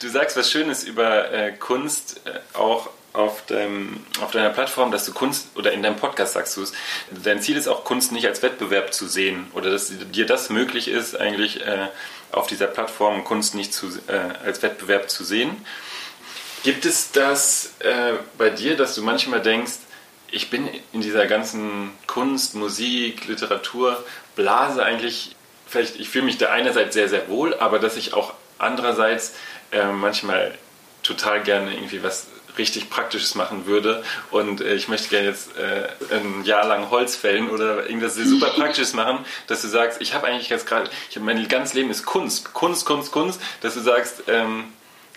[0.00, 5.04] du sagst was Schönes über äh, Kunst, äh, auch auf, deinem, auf deiner Plattform, dass
[5.04, 6.72] du Kunst, oder in deinem Podcast sagst du es,
[7.10, 10.88] dein Ziel ist auch Kunst nicht als Wettbewerb zu sehen oder dass dir das möglich
[10.88, 11.88] ist, eigentlich äh,
[12.30, 15.64] auf dieser Plattform Kunst nicht zu, äh, als Wettbewerb zu sehen.
[16.62, 19.74] Gibt es das äh, bei dir, dass du manchmal denkst,
[20.30, 24.02] ich bin in dieser ganzen Kunst, Musik, Literatur,
[24.34, 25.36] Blase eigentlich,
[25.66, 29.34] vielleicht, ich fühle mich da einerseits sehr, sehr wohl, aber dass ich auch andererseits
[29.72, 30.56] äh, manchmal
[31.02, 32.28] total gerne irgendwie was
[32.58, 37.16] richtig Praktisches machen würde und äh, ich möchte gerne jetzt äh, ein Jahr lang Holz
[37.16, 40.90] fällen oder irgendwas super Praktisches machen, dass du sagst, ich habe eigentlich jetzt gerade,
[41.20, 44.64] mein ganzes Leben ist Kunst, Kunst, Kunst, Kunst, dass du sagst, ähm,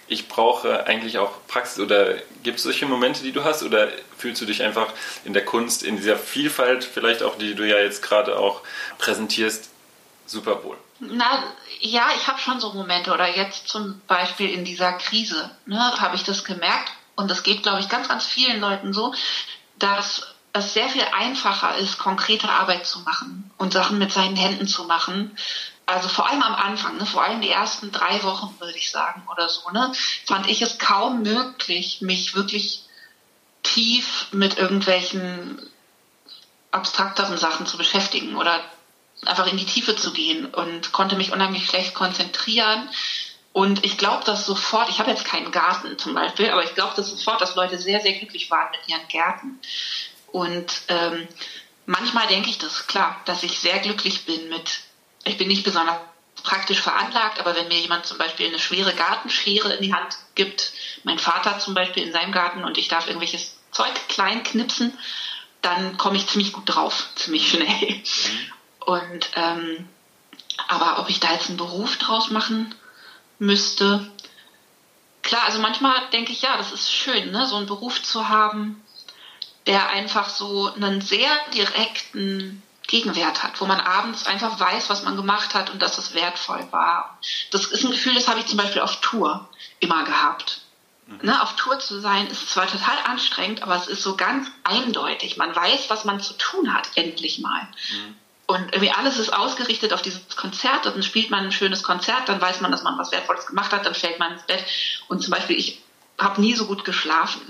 [0.07, 4.41] ich brauche eigentlich auch Praxis oder gibt es solche Momente, die du hast oder fühlst
[4.41, 4.87] du dich einfach
[5.23, 8.61] in der Kunst, in dieser Vielfalt vielleicht auch, die du ja jetzt gerade auch
[8.99, 9.69] präsentierst,
[10.27, 10.77] super wohl?
[10.99, 11.43] Na,
[11.79, 13.11] ja, ich habe schon so Momente.
[13.11, 16.91] Oder jetzt zum Beispiel in dieser Krise, ne, habe ich das gemerkt.
[17.15, 19.13] Und das geht, glaube ich, ganz, ganz vielen Leuten so,
[19.79, 24.67] dass es sehr viel einfacher ist, konkrete Arbeit zu machen und Sachen mit seinen Händen
[24.67, 25.37] zu machen.
[25.85, 29.23] Also vor allem am Anfang, ne, vor allem die ersten drei Wochen, würde ich sagen,
[29.31, 29.91] oder so, ne,
[30.25, 32.83] fand ich es kaum möglich, mich wirklich
[33.63, 35.61] tief mit irgendwelchen
[36.71, 38.63] abstrakteren Sachen zu beschäftigen oder
[39.25, 42.89] einfach in die Tiefe zu gehen und konnte mich unheimlich schlecht konzentrieren.
[43.55, 46.93] Und ich glaube, dass sofort, ich habe jetzt keinen Garten zum Beispiel, aber ich glaube,
[46.97, 49.61] dass sofort, dass Leute sehr, sehr glücklich waren mit ihren Gärten.
[50.27, 51.25] Und ähm,
[51.85, 54.81] manchmal denke ich das, klar, dass ich sehr glücklich bin mit,
[55.23, 55.95] ich bin nicht besonders
[56.43, 60.73] praktisch veranlagt, aber wenn mir jemand zum Beispiel eine schwere Gartenschere in die Hand gibt,
[61.05, 64.97] mein Vater zum Beispiel in seinem Garten und ich darf irgendwelches Zeug klein knipsen,
[65.61, 68.03] dann komme ich ziemlich gut drauf, ziemlich schnell.
[68.81, 69.87] Und ähm,
[70.67, 72.75] aber ob ich da jetzt einen Beruf draus machen
[73.39, 74.11] müsste,
[75.21, 78.83] klar, also manchmal denke ich, ja, das ist schön, ne, so einen Beruf zu haben,
[79.67, 85.15] der einfach so einen sehr direkten Gegenwert hat, wo man abends einfach weiß, was man
[85.15, 87.17] gemacht hat und dass es wertvoll war.
[87.51, 90.61] Das ist ein Gefühl, das habe ich zum Beispiel auf Tour immer gehabt.
[91.21, 95.37] Ne, auf Tour zu sein ist zwar total anstrengend, aber es ist so ganz eindeutig.
[95.37, 97.67] Man weiß, was man zu tun hat, endlich mal.
[98.47, 100.85] Und irgendwie alles ist ausgerichtet auf dieses Konzert.
[100.85, 103.85] Dann spielt man ein schönes Konzert, dann weiß man, dass man was Wertvolles gemacht hat,
[103.85, 104.63] dann fällt man ins Bett.
[105.07, 105.81] Und zum Beispiel, ich
[106.19, 107.41] habe nie so gut geschlafen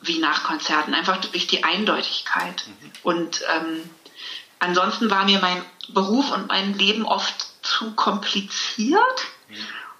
[0.00, 2.64] wie nach Konzerten, einfach durch die Eindeutigkeit.
[3.02, 3.88] Und ähm,
[4.58, 9.26] ansonsten war mir mein Beruf und mein Leben oft zu kompliziert.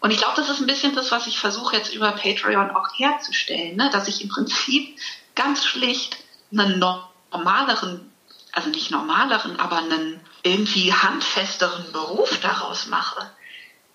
[0.00, 2.88] Und ich glaube, das ist ein bisschen das, was ich versuche jetzt über Patreon auch
[2.96, 3.90] herzustellen, ne?
[3.90, 4.98] dass ich im Prinzip
[5.34, 6.16] ganz schlicht
[6.52, 8.12] einen normaleren,
[8.56, 13.30] also nicht normaleren, aber einen irgendwie handfesteren Beruf daraus mache.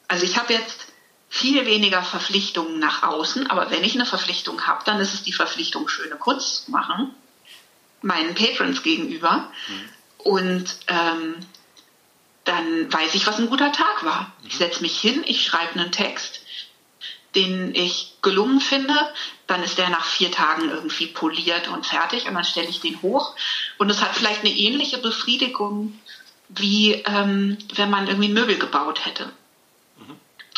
[0.08, 0.88] Also ich habe jetzt
[1.30, 5.34] viel weniger Verpflichtungen nach außen, aber wenn ich eine Verpflichtung habe, dann ist es die
[5.34, 7.16] Verpflichtung, schöne Kunst zu machen,
[8.04, 9.52] meinen Patrons gegenüber.
[10.20, 11.36] Und ähm,
[12.44, 14.32] dann weiß ich, was ein guter Tag war.
[14.46, 16.42] Ich setze mich hin, ich schreibe einen Text,
[17.34, 18.94] den ich gelungen finde,
[19.52, 23.02] dann ist der nach vier Tagen irgendwie poliert und fertig und dann stelle ich den
[23.02, 23.36] hoch.
[23.78, 26.00] Und es hat vielleicht eine ähnliche Befriedigung,
[26.48, 29.30] wie ähm, wenn man irgendwie Möbel gebaut hätte.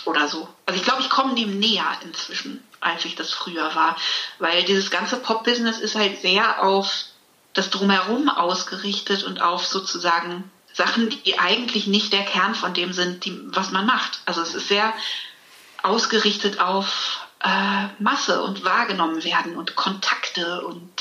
[0.05, 0.47] Oder so.
[0.65, 3.95] Also ich glaube, ich komme dem näher inzwischen, als ich das früher war.
[4.37, 7.05] Weil dieses ganze Pop-Business ist halt sehr auf
[7.53, 13.25] das Drumherum ausgerichtet und auf sozusagen Sachen, die eigentlich nicht der Kern von dem sind,
[13.25, 14.21] die, was man macht.
[14.25, 14.93] Also es ist sehr
[15.81, 20.91] ausgerichtet auf äh, Masse und wahrgenommen werden und Kontakte und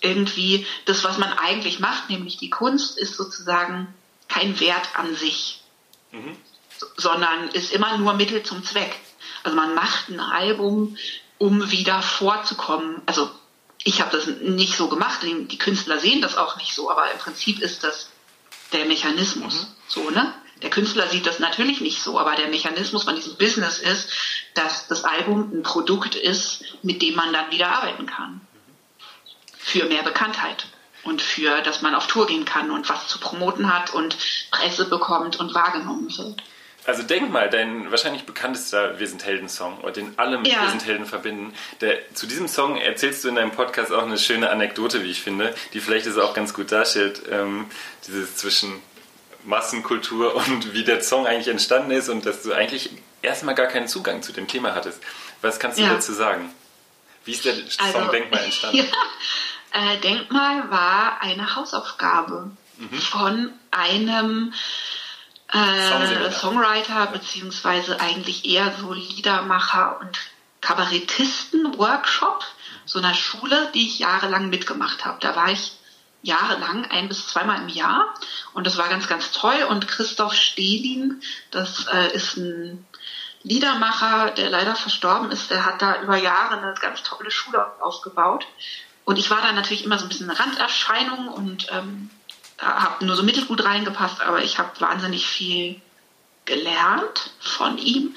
[0.00, 3.92] irgendwie das, was man eigentlich macht, nämlich die Kunst, ist sozusagen
[4.28, 5.62] kein Wert an sich,
[6.96, 8.94] sondern ist immer nur Mittel zum Zweck.
[9.42, 10.96] Also man macht ein Album,
[11.38, 13.02] um wieder vorzukommen.
[13.06, 13.30] Also
[13.84, 17.10] ich habe das nicht so gemacht, die die Künstler sehen das auch nicht so, aber
[17.10, 18.10] im Prinzip ist das
[18.72, 19.74] der Mechanismus.
[19.88, 20.32] So, ne?
[20.62, 24.10] Der Künstler sieht das natürlich nicht so, aber der Mechanismus von diesem Business ist,
[24.54, 28.40] dass das Album ein Produkt ist, mit dem man dann wieder arbeiten kann.
[29.58, 30.66] Für mehr Bekanntheit
[31.04, 34.16] und für, dass man auf Tour gehen kann und was zu promoten hat und
[34.50, 36.42] Presse bekommt und wahrgenommen wird.
[36.86, 40.62] Also denk mal, dein wahrscheinlich bekanntester Wir sind Helden-Song, oder den alle mit Ja.
[40.62, 41.54] Wir sind Helden verbinden.
[41.80, 45.20] Der, zu diesem Song erzählst du in deinem Podcast auch eine schöne Anekdote, wie ich
[45.20, 47.66] finde, die vielleicht das auch ganz gut darstellt, ähm,
[48.06, 48.80] dieses zwischen
[49.44, 52.90] Massenkultur und wie der Song eigentlich entstanden ist und dass du eigentlich
[53.22, 55.00] erstmal gar keinen Zugang zu dem Thema hattest.
[55.42, 55.94] Was kannst du Ja.
[55.94, 56.52] dazu sagen?
[57.24, 58.78] Wie ist der Song Also, Denkmal entstanden?
[59.72, 62.50] Ja, äh, Denkmal war eine Hausaufgabe
[63.10, 64.52] von einem
[65.52, 66.30] äh.
[66.32, 70.18] Songwriter, beziehungsweise eigentlich eher so Liedermacher und
[70.60, 72.44] Kabarettisten-Workshop,
[72.86, 75.18] so einer Schule, die ich jahrelang mitgemacht habe.
[75.20, 75.72] Da war ich
[76.22, 78.14] jahrelang, ein bis zweimal im Jahr
[78.52, 79.66] und das war ganz, ganz toll.
[79.68, 82.86] Und Christoph Stehlin, das äh, ist ein
[83.42, 88.46] Liedermacher, der leider verstorben ist, der hat da über Jahre eine ganz tolle Schule aufgebaut.
[89.04, 92.10] Und ich war da natürlich immer so ein bisschen eine Randerscheinung und ähm,
[92.58, 95.80] habe nur so mittelgut reingepasst, aber ich habe wahnsinnig viel
[96.44, 98.14] gelernt von ihm.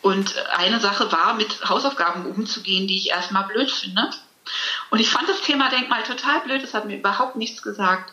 [0.00, 4.10] Und eine Sache war, mit Hausaufgaben umzugehen, die ich erstmal blöd finde.
[4.92, 8.12] Und ich fand das Thema Denkmal total blöd, es hat mir überhaupt nichts gesagt.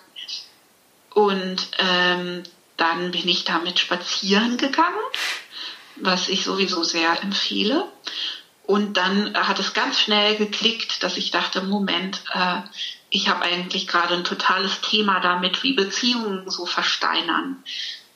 [1.14, 2.44] Und ähm,
[2.78, 4.96] dann bin ich damit spazieren gegangen,
[5.98, 7.92] was ich sowieso sehr empfehle.
[8.66, 12.62] Und dann hat es ganz schnell geklickt, dass ich dachte, Moment, äh,
[13.10, 17.62] ich habe eigentlich gerade ein totales Thema damit, wie Beziehungen so versteinern.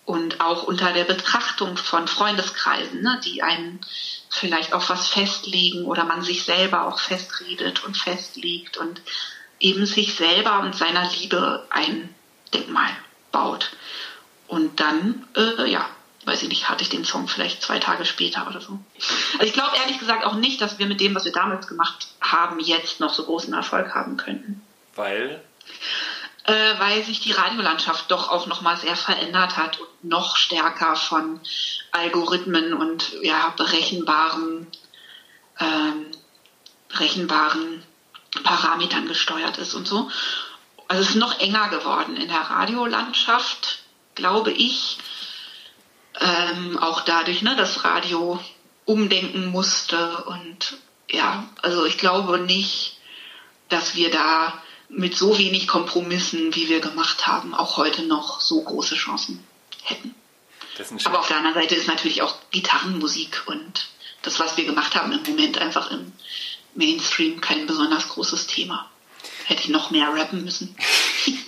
[0.05, 3.79] Und auch unter der Betrachtung von Freundeskreisen, ne, die einen
[4.29, 9.01] vielleicht auf was festlegen oder man sich selber auch festredet und festlegt und
[9.59, 12.13] eben sich selber und seiner Liebe ein
[12.53, 12.89] Denkmal
[13.31, 13.71] baut.
[14.47, 15.87] Und dann, äh, ja,
[16.25, 18.79] weiß ich nicht, hatte ich den Song vielleicht zwei Tage später oder so.
[19.33, 22.07] Also ich glaube ehrlich gesagt auch nicht, dass wir mit dem, was wir damals gemacht
[22.21, 24.61] haben, jetzt noch so großen Erfolg haben könnten.
[24.95, 25.41] Weil
[26.45, 31.39] Äh, weil sich die Radiolandschaft doch auch nochmal sehr verändert hat und noch stärker von
[31.91, 34.67] Algorithmen und ja, berechenbaren,
[35.59, 36.11] ähm,
[36.89, 37.81] berechenbaren
[38.43, 40.11] Parametern gesteuert ist und so.
[40.89, 43.79] Also es ist noch enger geworden in der Radiolandschaft,
[44.15, 44.97] glaube ich.
[46.19, 48.43] Ähm, auch dadurch, ne, dass Radio
[48.83, 50.75] umdenken musste und
[51.09, 52.97] ja, also ich glaube nicht,
[53.69, 54.61] dass wir da
[54.95, 59.43] mit so wenig Kompromissen, wie wir gemacht haben, auch heute noch so große Chancen
[59.83, 60.15] hätten.
[61.05, 63.87] Aber auf der anderen Seite ist natürlich auch Gitarrenmusik und
[64.23, 66.11] das, was wir gemacht haben, im Moment einfach im
[66.75, 68.89] Mainstream kein besonders großes Thema.
[69.45, 70.75] Hätte ich noch mehr rappen müssen.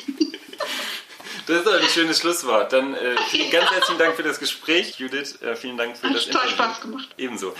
[1.47, 2.73] Das ist doch ein schönes Schlusswort.
[2.73, 5.39] Dann äh, vielen, ganz herzlichen Dank für das Gespräch, Judith.
[5.41, 6.63] Äh, vielen Dank für Hat das total Interview.
[6.63, 7.09] Spaß gemacht.
[7.17, 7.55] Ebenso.